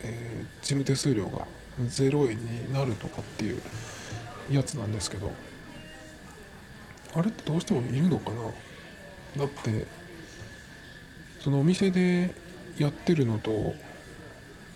[0.00, 1.46] えー、事務手数料が
[1.80, 3.60] 0円になるとかっていう
[4.50, 5.30] やつなんですけど
[7.14, 8.30] あれってどうしてもいるのか
[9.36, 9.44] な？
[9.44, 9.86] だって
[11.40, 12.34] そのお店で
[12.78, 13.50] やってるのと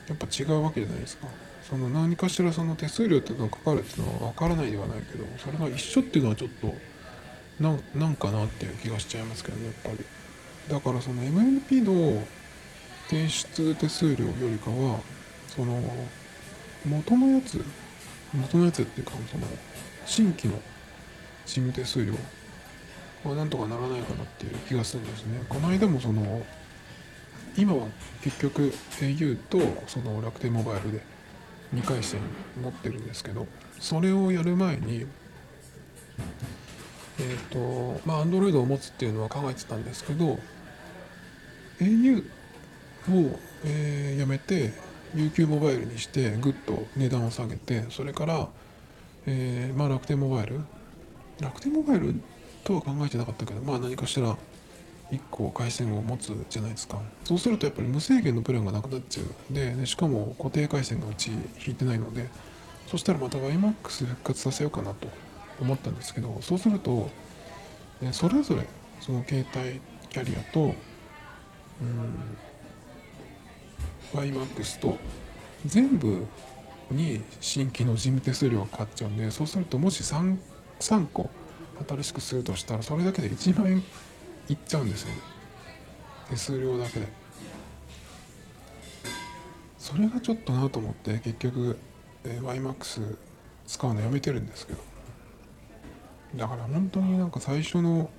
[0.09, 1.29] やっぱ違うわけじゃないですか。
[1.69, 6.73] その何かしらその手数料っていうのがかかるっていうのは分からないではないけどそれが一緒っていうのはちょっと
[7.61, 10.05] ななんかなっていう気がしちゃいますけどねやっぱり。
[10.69, 12.23] だからその MNP の
[13.09, 14.99] 提出手数料よりかは
[15.49, 15.81] その
[16.85, 17.65] 元のやつ
[18.35, 19.47] 元のやつっていうかその
[20.05, 20.61] 新規の
[21.47, 22.15] 事務手数料
[23.25, 25.41] はなんとかならないかなっていう気がするんですね。
[25.49, 26.45] この間もその
[27.57, 27.87] 今は
[28.23, 31.01] 結局 au とその楽天モバイルで
[31.75, 32.21] 2回戦
[32.63, 33.47] 持ってるんですけど
[33.81, 35.07] それをやる前に
[37.19, 40.39] えっ、ー、とまあ Android を持つっていうのは考えてたんですけど
[41.81, 42.25] au
[43.11, 44.73] を、えー、やめて
[45.15, 48.49] UQ モバイルにしてぐっと値段を下げてそれから、
[49.27, 50.61] えー、まあ、楽天モバイル。
[51.41, 52.15] 楽天モバイル
[52.65, 54.37] とは考えてなかったけどまあ何かしら
[55.13, 57.01] 1個回線を持つじゃないですか。
[57.25, 59.55] そうするとやっぱり無制限のプランがなくなっちゃう。
[59.55, 62.29] ででしかも固定回線がうち引いてないので
[62.89, 65.09] そしたらまた YMAX 復活させようかなと。
[65.61, 67.11] 思ったんですけどそうすると
[68.13, 68.67] それぞれ
[69.01, 69.81] その携帯
[70.11, 70.75] キャリアと
[71.81, 72.37] うん
[74.13, 74.99] YMAX と
[75.65, 76.27] 全部
[76.91, 80.39] に新規の事務手数料がかかっちゃうんでそうするともし 3,
[80.81, 81.29] 3個
[81.89, 83.83] 新しくするとしたらそれだけで1万円
[84.49, 85.09] いっちゃうんですよ。
[85.09, 85.21] ね
[86.31, 87.09] 手数料だけで。
[89.79, 91.79] それがちょっとなと思って結局、
[92.25, 93.17] えー、YMAX
[93.67, 94.96] 使うのやめてるんですけど。
[96.37, 98.11] だから本当になんか最初の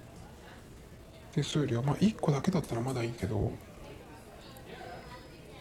[1.33, 3.51] 手数料まあ1個だけだったらまだいいけど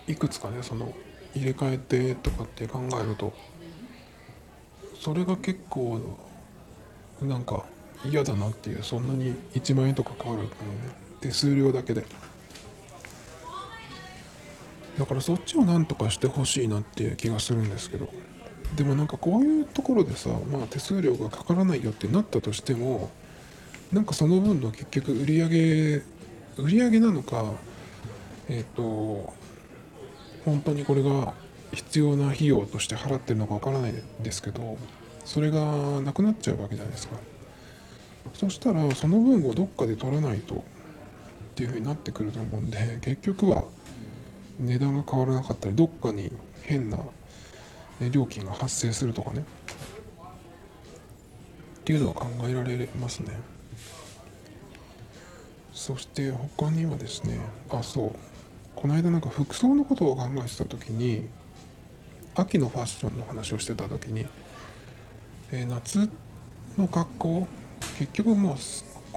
[0.06, 0.94] いくつかねその
[1.34, 3.32] 入れ替えてとかって考えると
[4.98, 6.00] それが結構
[7.20, 7.64] なんか
[8.04, 11.06] 嫌だなっていうそんなに1万円とか変わるからね。
[11.20, 12.04] 手数料だけで。
[14.98, 18.08] だからそっちをなんとかしてほしいなっていう気がするんですけど。
[18.74, 23.10] でもなんかこういうところでさ、まあ、手数料がかからないよってなったとしても
[23.92, 26.02] なんかその分の結局売り上げ
[26.58, 27.52] 売り上げなのか
[28.48, 29.32] えっ、ー、と
[30.44, 31.34] 本当にこれが
[31.72, 34.76] 必要な費用として払ってるのかわからないですけど
[35.24, 37.16] それがなくなっちゃうわけじゃないですか。
[38.34, 40.58] そしたらその分をどっかで取らないとっ
[41.54, 43.64] ていうふうになってくると思うんで結局は
[44.58, 46.30] 値段が変わらなかったりどっかに
[46.62, 46.98] 変な
[48.00, 49.44] 料金が発生するとかね。
[51.80, 53.38] っていうのは考えられますね。
[55.72, 57.38] そして他にはですね
[57.70, 58.12] あそう。
[58.74, 61.28] この間なんか服装のことを考えてた時に
[62.34, 64.26] 秋のファッションの話をしてた時に、
[65.50, 66.10] えー、夏
[66.76, 67.48] の格好
[67.98, 68.56] 結局もう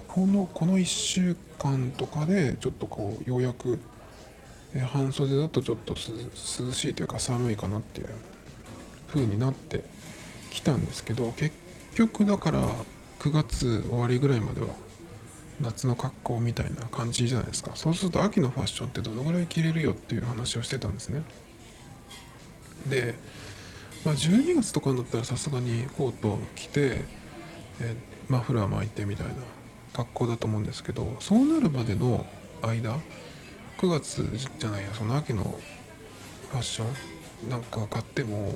[0.08, 3.80] このこの1週間とかでちょっとこうようやく、
[4.74, 8.08] えー、半袖だとちょっと涼しいというか寒いかなっていう
[9.10, 9.84] 風になって
[10.52, 11.56] きたんですけど結
[11.96, 12.68] 局だから
[13.20, 14.68] 9月終わりぐらいまでは
[15.62, 17.72] 夏の格好みたいな感じじゃないですか。
[17.76, 21.22] そうすると秋のファッションってどのぐらい着れるよっていう話をしてたんですね。
[22.88, 23.16] で、
[24.06, 27.04] まあ、12月とかになったらさすがにコート着て、
[27.82, 27.96] え
[28.30, 29.34] マフラー巻いてみたいな
[29.92, 32.26] 格好だと思うんですけどそうなるまでの
[32.62, 32.96] 間
[33.80, 34.24] 9月
[34.60, 35.60] じゃないやその秋の
[36.52, 36.86] ファッショ
[37.48, 38.56] ンなんか買っても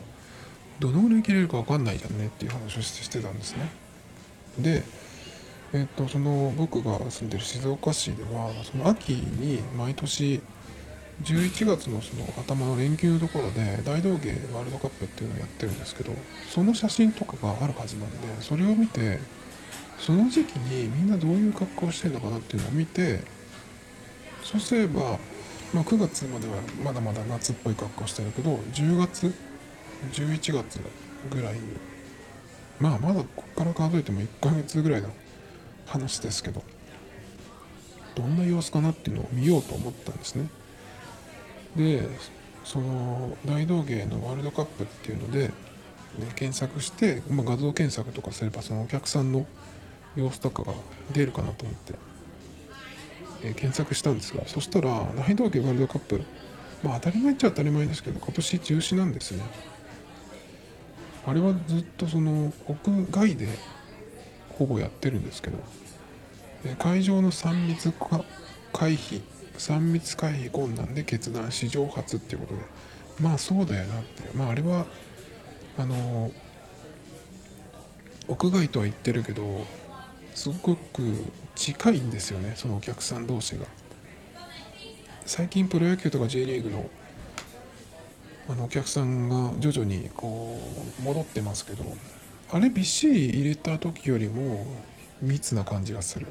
[0.79, 3.69] どのぐらい着れるか分かんないじゃんねっていう話をしてたんですね。
[4.59, 4.83] で
[5.73, 10.41] えっ、とその僕が住んでる静岡市ではその秋に毎年
[11.23, 16.11] 11月のその頭の連休のところで大道芸ワールドカップっていうのをやってるんですけど
[16.49, 19.19] その写真とかがあるはずなんでそれを見て
[19.99, 23.21] その時期にみんなどういう格好をしてるのかなっていうのを見て
[24.43, 25.17] そうすれば、
[25.73, 29.33] まあ、9月まではまだまだ夏っぽい格好してるけど10月
[30.11, 30.79] 11月
[31.29, 31.61] ぐらいに
[32.79, 35.09] まあまだこっから数えても1ヶ月ぐらいの
[35.85, 36.63] 話ですけど
[38.15, 40.47] どんな様子かなっていうのを見ようと思ったんですね。
[41.75, 42.07] で
[42.63, 45.53] その大道芸のワールドカップっていうので、ね、
[46.35, 49.45] 検索して、まあ、画像検索とかすればそのお客さんの
[50.15, 50.73] 様子とかが
[51.11, 51.93] 出るかなと思って、
[53.43, 56.21] え、検索したんですがそしたら大道芸ワールドカップ
[56.83, 59.43] まあ当たり前っちゃ当たり前ですけど今年中止なんですね。
[61.25, 63.47] あれはずっとその屋外で
[64.49, 65.57] ほぼやってるんですけど
[66.79, 67.91] 会場の3密
[68.71, 69.21] 回避
[69.57, 72.61] 3密回避困難で決断史上初っていうことで
[73.19, 74.85] まあそうだよなってまああれは
[75.77, 76.31] あの
[78.27, 79.65] 屋外とは言ってるけど
[80.33, 81.01] すごく
[81.55, 83.65] 近いんですよねそのお客さん同士が。
[85.25, 86.89] 最近プロ野球とか J リーグの
[88.49, 90.59] あのお客さんが徐々にこ
[90.99, 91.85] う戻ってますけど
[92.51, 94.65] あれびっしり入れた時よりも
[95.21, 96.27] 密な感じがする。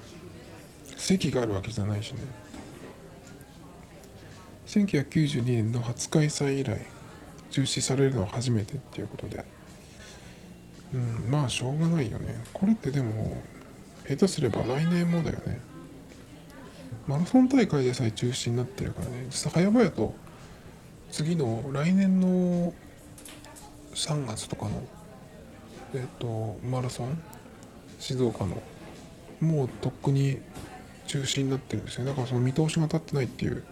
[0.96, 2.20] 席があるわけじゃないしね。
[4.66, 6.80] 1992年の初開催以来
[7.50, 9.44] 中止されるのは初めてっていうことで。
[10.94, 12.42] うんまあしょうがないよね。
[12.52, 13.42] これってでも
[14.06, 15.60] 下手すれば来年もだよね。
[17.06, 19.26] マラソン大会でさえ中止になってるからね。
[19.30, 20.14] 実は早々と
[21.12, 22.72] 次の来年の
[23.94, 24.82] 3月とかの
[25.94, 27.22] えっ、ー、とマラソン
[28.00, 28.60] 静岡の
[29.40, 30.40] もうとっくに
[31.06, 33.62] 中止になってるんですよだからその見通しが立ってないっていう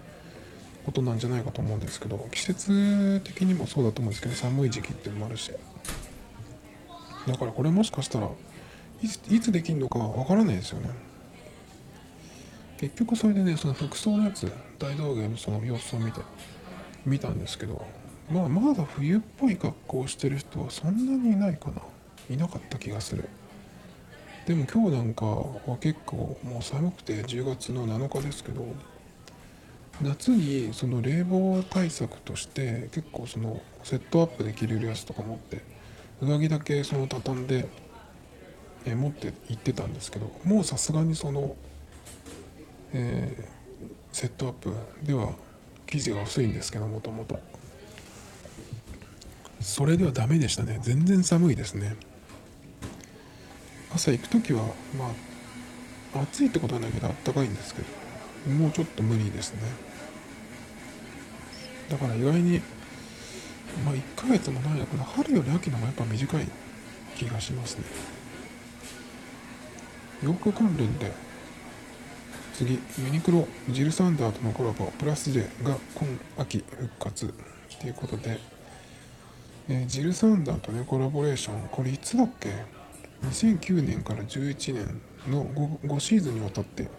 [0.84, 5.50] ことなんじゃないかと思うんですけど季節的にもそうだと思うんですけど寒い時期っていうのもあるし。
[7.26, 8.28] だからこれもしかしたら
[9.02, 10.90] いついつできるのかわからないですよね。
[12.78, 16.20] 結局それでねその服装のやつ大道芸のその様子を見て
[17.06, 17.84] 見たんですけど
[18.30, 21.82] まあまだ冬っぽい格好をしてる人はそんなにいないかな。
[22.30, 23.28] いなかった気がする。
[24.46, 28.66] でも今日なんかは結構もう寒くて10月の7日ですけど
[30.00, 35.62] 夏にその冷房対策として結構そのセットアップで着れるやつとか持って
[36.22, 37.68] 上着だけその畳んで
[38.86, 41.54] え持って行ってたんですけどもうさすがにその、
[42.92, 45.34] えー、セットアップでは
[45.90, 47.38] 生地が薄いんですけどもともと
[49.60, 51.96] それではダメでしたね全然寒いですね
[53.92, 54.62] 朝行く時は
[54.96, 55.12] ま
[56.14, 57.88] あ暑いってことはないけどあったかいんですけど
[58.54, 59.60] もうちょっと無理ですね
[61.88, 62.60] だから意外に
[63.84, 66.46] まあ1ヶ月もないのかな春より秋の方がやっぱ短い
[67.16, 67.84] 気がしますね
[70.22, 71.12] 洋服関連で
[72.60, 76.06] 次ユニクロジル・サンダーとのコラボプラス J が今
[76.36, 77.32] 秋復活。
[77.80, 78.38] ということで、
[79.70, 82.50] えー、ジル・サンダーとねコラボレーションこれいつだっけ
[83.22, 85.00] ？2009年から11年
[85.32, 86.90] の 5, 5シーズンにわたって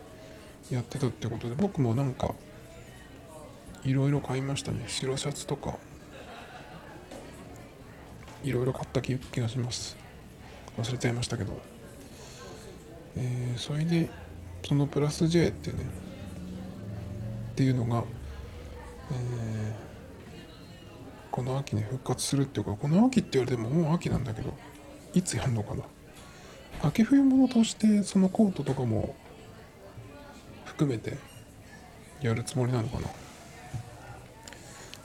[0.71, 2.33] やってたってことで僕もなんか
[3.83, 4.85] いろいろ買いましたね。
[4.87, 5.77] 白シャツとか
[8.43, 9.95] いろいろ買った気がします。
[10.79, 11.53] 忘れちゃいましたけど。
[13.15, 14.09] えー、それで
[14.67, 15.77] そのプラス J ってね
[17.51, 18.03] っていうのが、
[19.11, 19.73] えー、
[21.29, 24.53] この秋ね復活するっていうかこの秋って言われてももう秋なんだけど
[25.13, 25.83] いつやるのかな。
[26.83, 29.15] 秋冬物としてそのコートとかも
[30.65, 31.17] 含めて
[32.21, 33.07] やるつもりなのかな。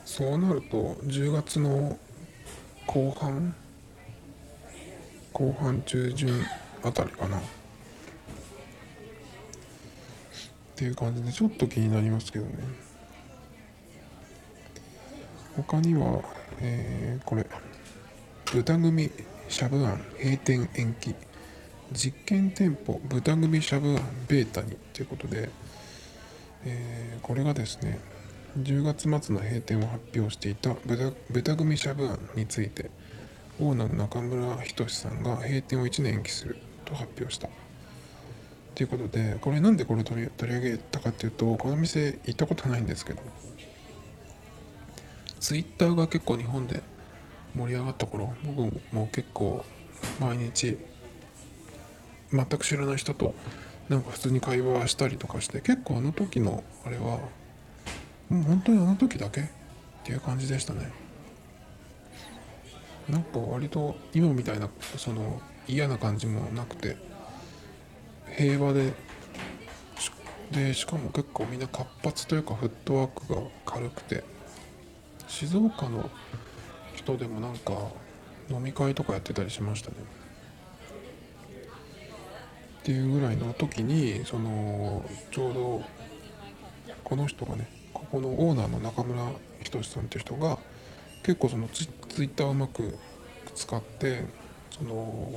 [0.05, 1.99] そうなると10月の
[2.87, 3.53] 後半
[5.33, 6.43] 後半中旬
[6.83, 7.39] あたりかな。
[10.77, 12.51] っていう感じでちょっと気になりますけどね。
[15.55, 16.21] 他には、
[16.59, 17.47] えー、これ。
[18.53, 19.09] 豚組
[19.49, 21.15] しゃぶあん閉店延期。
[21.91, 23.95] 実験店舗豚組しゃぶあん
[24.27, 24.77] ベータに。
[24.93, 25.49] ということで、
[26.63, 27.99] えー、これがですね
[28.59, 32.91] 10月末の閉店を発表していた豚豚組しゃぶあんについて
[33.59, 37.49] オーナーの中村仁さんが閉店を1年延期すると発表した。
[38.77, 43.23] ということでこれなんでこれ取り取り上げたかっていうとこの店行ったことないんですけど
[45.39, 46.83] ツイッターが結構日本で
[47.55, 49.65] 盛り上がった頃僕も結構
[50.19, 50.77] 毎日
[52.31, 53.33] 全く知らない人と
[53.89, 57.17] なんか普通に会話したりとかして結構あの時のあれは
[58.29, 59.41] もう本当にあの時だけ？
[59.41, 59.45] っ
[60.03, 60.91] ていう感じでしたね。
[63.09, 66.95] なんか割と今みたいなその嫌な感じもなくて
[68.35, 68.93] 平和で
[70.51, 74.23] でしかも結構みんな活発というかフットワークが軽くて
[75.27, 76.09] 静岡の
[76.95, 77.73] 人でもなんか
[78.49, 79.95] 飲み会とかやってたりしましたね。
[82.79, 85.81] っていうぐらいの時にそのちょうど
[87.03, 89.21] この人がねここのオーナーの中村
[89.61, 90.57] 仁さんっていう人が
[91.23, 92.97] 結構そのツツイッターをうまく
[93.53, 94.23] 使って
[94.71, 95.29] その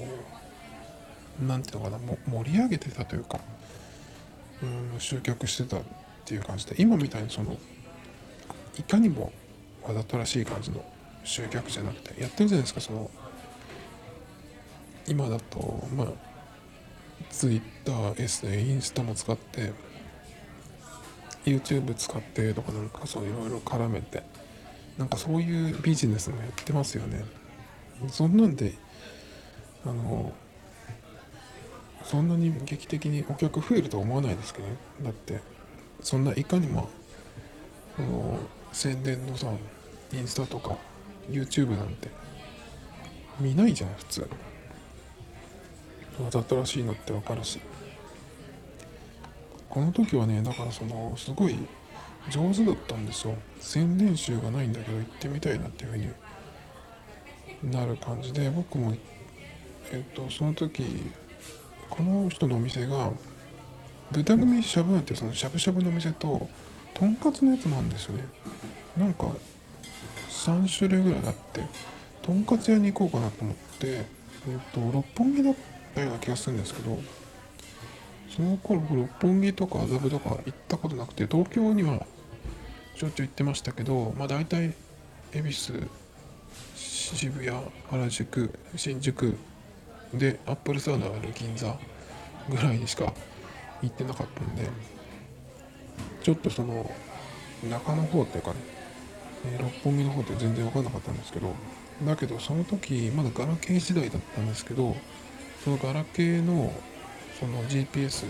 [1.46, 3.40] 何ていうのかなも盛り上げてたというか
[4.62, 5.80] うん集客してたっ
[6.24, 7.56] ていう感じで今みたいにその
[8.78, 9.32] いかにも
[9.82, 10.84] わざとらしい感じの
[11.24, 13.10] 集客じゃなくてやってるじゃないですかその
[15.06, 16.06] 今だとまあ
[17.30, 17.92] Twitter、
[18.56, 19.72] インスタも使って
[21.44, 24.22] YouTube 使ってとかなんかそういろいろ絡めて
[24.98, 27.24] なんかそういうビジネスもやってますよね。
[28.08, 28.74] そんなんで
[29.84, 30.32] あの
[32.04, 34.76] そんなに劇的にお客増えるとは思わないですけどね。
[35.02, 35.40] だって
[36.00, 36.88] そんないかにも
[37.96, 38.38] この
[38.72, 39.48] 宣伝のさ
[40.12, 40.76] インスタとか
[41.28, 42.08] YouTube なんて
[43.38, 44.30] 見ないじゃん普通。
[46.22, 47.60] わざとらしいのってわかるし。
[49.68, 51.56] この時はねだからそのすごい
[52.28, 53.34] 上手だったんですよ。
[53.60, 58.94] 宣伝集がないんだけど行ってみたいなっていうふうになる感じで僕も
[59.92, 61.10] えっとその時
[61.90, 63.10] この人のお店が
[64.12, 66.48] 豚組しゃぶなんてそのしゃぶしゃぶのお店と
[66.94, 68.24] とんかつのやつなんですよね。
[68.96, 69.28] なんか
[70.28, 71.62] 3種類ぐらいあって
[72.22, 74.04] とんかつ屋に行こうかなと思って、え
[74.56, 75.54] っと六本木だっ
[75.94, 76.98] たような気がするんですけど
[78.34, 82.06] その頃六本木とか麻布とか行ったことなくて東京には
[82.94, 84.74] しょっちゅう行ってましたけどまあ大体
[85.32, 85.88] 恵比寿
[86.74, 87.56] 渋谷
[87.90, 89.36] 原宿新宿
[90.14, 91.78] でアップルサウナある銀座
[92.48, 93.12] ぐらいにしか
[93.82, 94.68] 行ってなかったんで
[96.22, 96.90] ちょっとその
[97.68, 98.56] 中の方っていうかね、
[99.52, 101.52] えー、六本木の方って全然分かんなかったんですけど
[102.04, 104.96] だけどその時まだガラケー時代だったんですけど
[105.64, 106.72] そのガラケーの
[107.38, 108.24] その GPS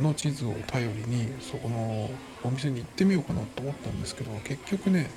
[0.00, 2.10] の地図を頼りにそこの
[2.42, 5.10] お店に行ってみようかなと思ったんですけど結局ね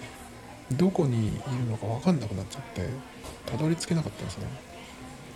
[0.73, 2.87] どこにいるのか分かんなくなっちゃって
[3.45, 4.47] たどり着けなかったんですね。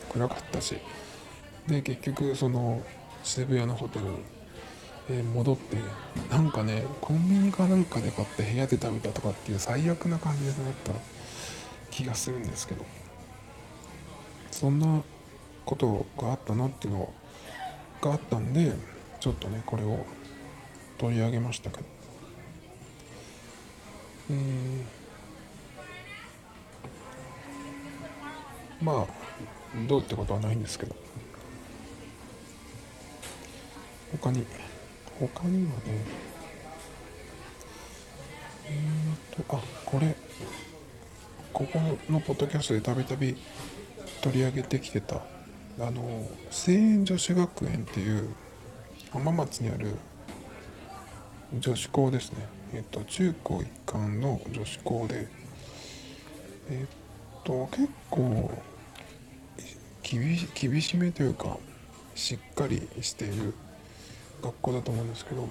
[0.09, 0.77] 暗かったし。
[1.67, 2.81] で結局その
[3.23, 4.11] 渋谷のホテルに、
[5.11, 5.77] え戻って
[6.31, 10.93] なんかねコンビニかなんかで買って部屋で食べたとかっていう最悪な感じでなった
[11.91, 12.85] 気がするんですけど。
[14.59, 15.01] そんな
[15.63, 17.13] ことがあったなっていうの
[18.01, 18.73] があったんで
[19.21, 20.05] ちょっとねこれを
[20.97, 21.83] 取り上げましたけど。
[24.31, 24.83] えー、
[28.83, 29.07] まあ
[29.87, 30.95] どうってことはないんですけど。
[34.17, 34.45] 他に
[35.19, 35.79] 他にはね
[38.65, 40.15] え、っとあこれ
[41.53, 43.35] ここのポッドキャストでたびたび
[44.21, 45.21] 取り上げてきてた
[45.79, 48.29] あの聖園女子学園っていう
[49.11, 49.95] 浜松にある
[51.57, 55.27] 女子校ですね、えっと、中高一貫の女子校で
[56.69, 58.51] えっと結構
[60.09, 61.57] 厳し厳しめというか
[62.15, 63.53] しっかりしている
[64.41, 65.47] 学校だと思うんですけど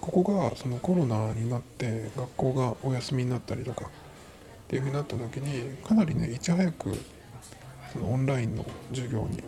[0.00, 3.88] ここがそのコロナになって学校がお休みになったりとかっ
[4.68, 6.96] ていうふうになった時にかなりねいち早く
[7.92, 9.42] そのオンラインの授業に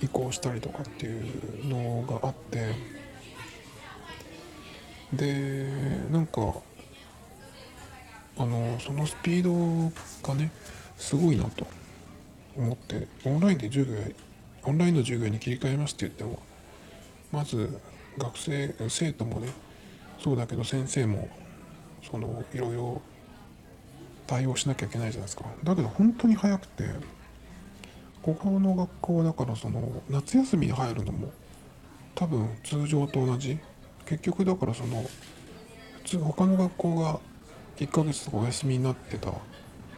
[0.00, 2.74] 移行したりとかっていうのがあって
[5.12, 5.66] で
[6.12, 6.54] なんか
[8.36, 9.92] あのそのスピード
[10.28, 10.52] がね
[10.96, 11.66] すごいなと。
[12.58, 13.96] 思ってオンラインで授業
[14.64, 16.42] オンラインの授業に切り替えますって言っても
[17.32, 17.80] まず
[18.18, 19.48] 学生生徒もね
[20.18, 21.28] そうだけど先生も
[22.02, 23.00] そのいろいろ
[24.26, 25.44] 対応しなきゃいけないじゃないですか。
[25.64, 26.84] だけど本当に早くて
[28.22, 31.32] ここの学校だからその夏休みに入るのも
[32.14, 33.58] 多分通常と同じ。
[34.04, 35.04] 結局だからその
[36.02, 37.20] 普通他の学校が
[37.76, 39.30] 1ヶ月とかお休みになってた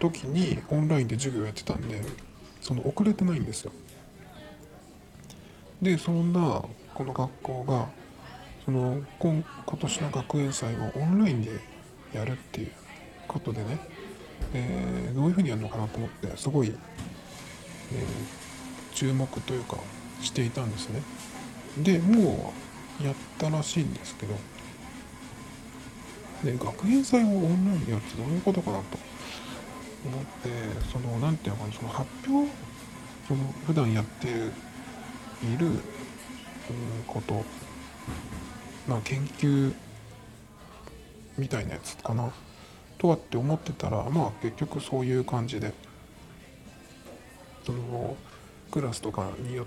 [0.01, 2.03] 時にオンラインで授業やってたんで
[2.61, 3.73] その遅れてないんですよ。
[5.83, 6.63] でそんな
[6.95, 7.89] この学校が
[8.65, 11.53] その今今年の学園祭をオンラインで
[12.13, 12.73] やるっていう
[13.27, 13.79] ことでね、
[14.53, 16.77] えー、どういうふうにやるのかなと思ってすごい、えー、
[18.95, 19.79] 注目というか
[20.21, 21.03] していたんですね。
[21.79, 22.53] でも
[23.01, 24.35] うやったらしいんですけど
[26.45, 29.10] で学園祭をオンラインでやるってどういうことかなと。
[30.05, 30.49] 思って
[30.93, 32.51] その何て言うのかなその発表
[33.29, 35.71] その普段やっている
[37.07, 37.45] こと
[38.89, 39.73] まあ研究
[41.39, 42.33] みたいなやつかな
[42.99, 45.73] とはって思ってたらまあ結局そういう感じで
[47.65, 48.17] その
[48.71, 49.67] クラスとかによ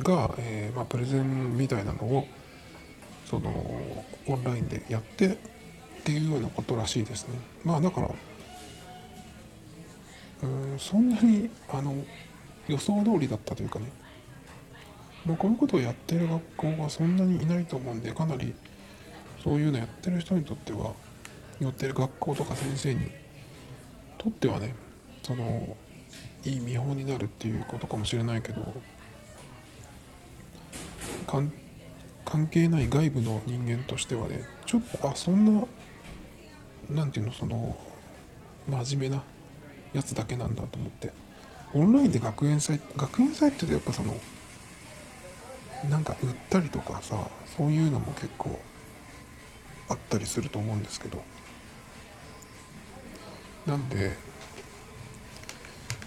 [0.00, 2.26] が、えー、まあ、プレゼンみたいなのを
[3.26, 3.50] その
[4.26, 5.36] オンラインでやってっ
[6.04, 7.38] ていうようなことらしいですね。
[7.64, 8.10] まあだから
[10.42, 11.94] うんそんなにあの
[12.68, 13.86] 予想通りだったというかね。
[15.26, 18.54] まあ、こういうことをやってる学校がそんなにいないと思うんでかなり
[19.42, 20.92] そういうのやってる人にとっては
[21.60, 23.10] 寄ってる学校とか先生に
[24.18, 24.74] とってはね
[25.22, 25.76] その
[26.44, 28.74] いい見本になるっていうことかもしれないけど
[31.26, 31.50] 関
[32.48, 35.64] 係ない外部の人間としてはねちょっとあそんな
[36.90, 37.76] 何て言うのその
[38.68, 39.22] 真面目な
[39.94, 41.12] やつだけなんだと思って。
[41.72, 44.14] オンラインで学園祭学園祭ってやっぱその
[45.90, 48.60] なんか売ったりとかさそういうのも結構
[49.88, 51.22] あったりすると思うんですけど。
[53.66, 54.12] なんで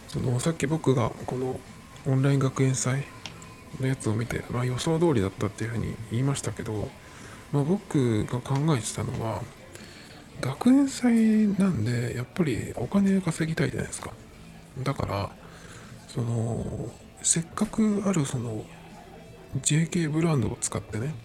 [0.08, 1.60] そのさっき僕がこの
[2.06, 3.04] オンライン学園祭
[3.80, 6.90] のやつを見て、まあ、予想通りだったっていうふうに言いましたけど、
[7.52, 9.42] まあ、僕が考えてたのは
[10.42, 14.12] 学園祭なんでやっぱりお金稼ぎたいじゃないですか。
[14.84, 15.30] だから
[16.08, 16.92] その
[17.24, 18.64] せっかくあるその
[19.62, 21.16] JK ブランドを使ってね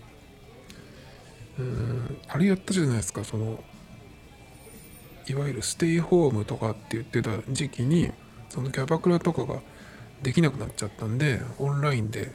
[1.59, 3.25] うんあれやったじゃないですか。
[3.25, 3.63] その
[5.29, 8.11] いわゆるステイホームとかって言ってた時期に
[8.49, 9.61] そのキャバクラとかが
[10.23, 12.33] できなくなっちゃったんでオンラインで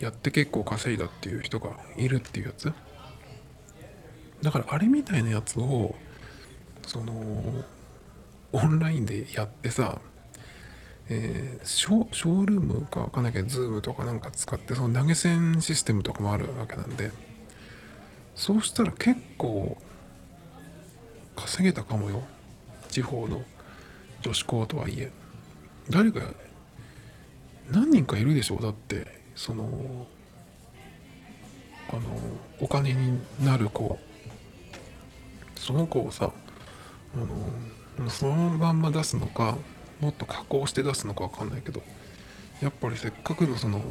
[0.00, 2.72] やって結構稼いだっていう人がいるっていうやつ。
[4.42, 5.94] だからあれみたいなやつを
[6.86, 7.12] その
[8.52, 10.00] オンラインでやってさ
[11.08, 17.12] えー、ショショールームかわかんないけど、ズームとかなんか使って、その投げ銭システムとかもあるわけなんで、
[18.34, 19.78] そうしたら結構
[21.36, 22.24] 稼げたかもよ。
[22.88, 23.44] 地方の
[24.20, 25.12] 女子校とはいえ。
[25.90, 26.22] 誰か、
[27.70, 28.62] 何人かいるでしょう？
[28.62, 29.06] だって、
[29.36, 30.08] その、
[31.90, 32.00] あの、
[32.60, 33.96] お金になる子。
[35.54, 36.32] その子をさ、
[37.16, 39.56] あの、そのまんま出すのか、
[40.00, 41.82] もっと加工して出すのか分かんないけど
[42.60, 43.82] やっぱりせっかくのその、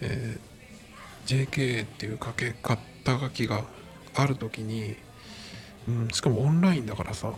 [0.00, 3.64] えー、JK っていうかけ肩書きが
[4.14, 4.96] ある時に、
[5.88, 7.32] うん、しかもオンラインだからさ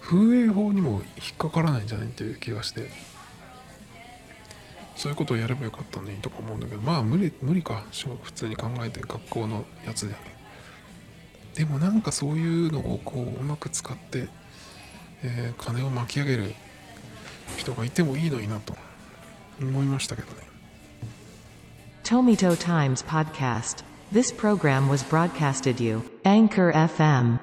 [0.00, 2.90] 風営法にも引っかからないんじゃないっていう気がして
[4.96, 7.84] そういうことをやればよかったのにとか思うんだけどまあ無理無理か。
[8.22, 10.33] 普通に考えて学校のやつで。
[11.54, 14.28] でもなんかそういうのをこううまく使って
[15.24, 16.54] えー、金を巻き上げる
[17.56, 18.76] 人がいてもいいのになと
[19.60, 20.34] 思いましたけどね。
[22.04, 23.82] Tomito Times Podcast
[24.12, 27.38] This program was broadcasted you Anchor FM